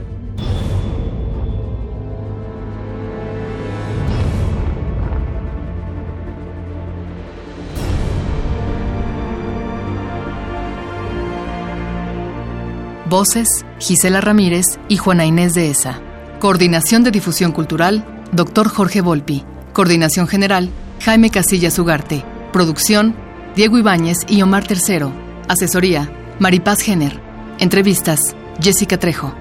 Voces, 13.11 13.65
Gisela 13.77 14.21
Ramírez 14.21 14.79
y 14.87 14.95
Juana 14.95 15.25
Inés 15.25 15.53
de 15.53 15.69
Esa. 15.69 15.99
Coordinación 16.39 17.03
de 17.03 17.11
Difusión 17.11 17.51
Cultural, 17.51 18.05
Dr. 18.31 18.69
Jorge 18.69 19.01
Volpi. 19.01 19.43
Coordinación 19.73 20.29
General, 20.29 20.69
Jaime 21.01 21.29
Casillas 21.29 21.77
Ugarte. 21.77 22.23
Producción, 22.53 23.13
Diego 23.53 23.77
Ibáñez 23.77 24.19
y 24.29 24.41
Omar 24.41 24.65
Tercero. 24.65 25.11
Asesoría, 25.49 26.09
Maripaz 26.39 26.79
Jenner. 26.79 27.19
Entrevistas, 27.59 28.33
Jessica 28.61 28.97
Trejo. 28.97 29.35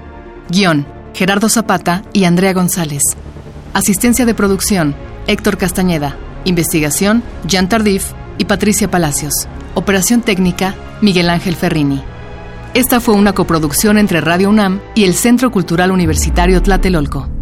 Guión, 0.49 0.85
Gerardo 1.15 1.49
Zapata 1.49 2.03
y 2.13 2.25
Andrea 2.25 2.53
González. 2.53 3.05
Asistencia 3.73 4.27
de 4.27 4.35
producción, 4.35 4.97
Héctor 5.29 5.59
Castañeda. 5.59 6.17
Investigación, 6.45 7.23
Jean 7.47 7.69
Tardif 7.69 8.07
y 8.37 8.47
Patricia 8.47 8.91
Palacios. 8.91 9.47
Operación 9.75 10.23
técnica, 10.23 10.75
Miguel 11.01 11.31
Ángel 11.31 11.55
Ferrini. 11.55 12.03
Esta 12.73 13.01
fue 13.01 13.15
una 13.15 13.33
coproducción 13.33 13.99
entre 13.99 14.21
Radio 14.21 14.49
UNAM 14.49 14.81
y 14.95 15.03
el 15.03 15.15
Centro 15.15 15.51
Cultural 15.51 15.91
Universitario 15.91 16.63
Tlatelolco. 16.63 17.40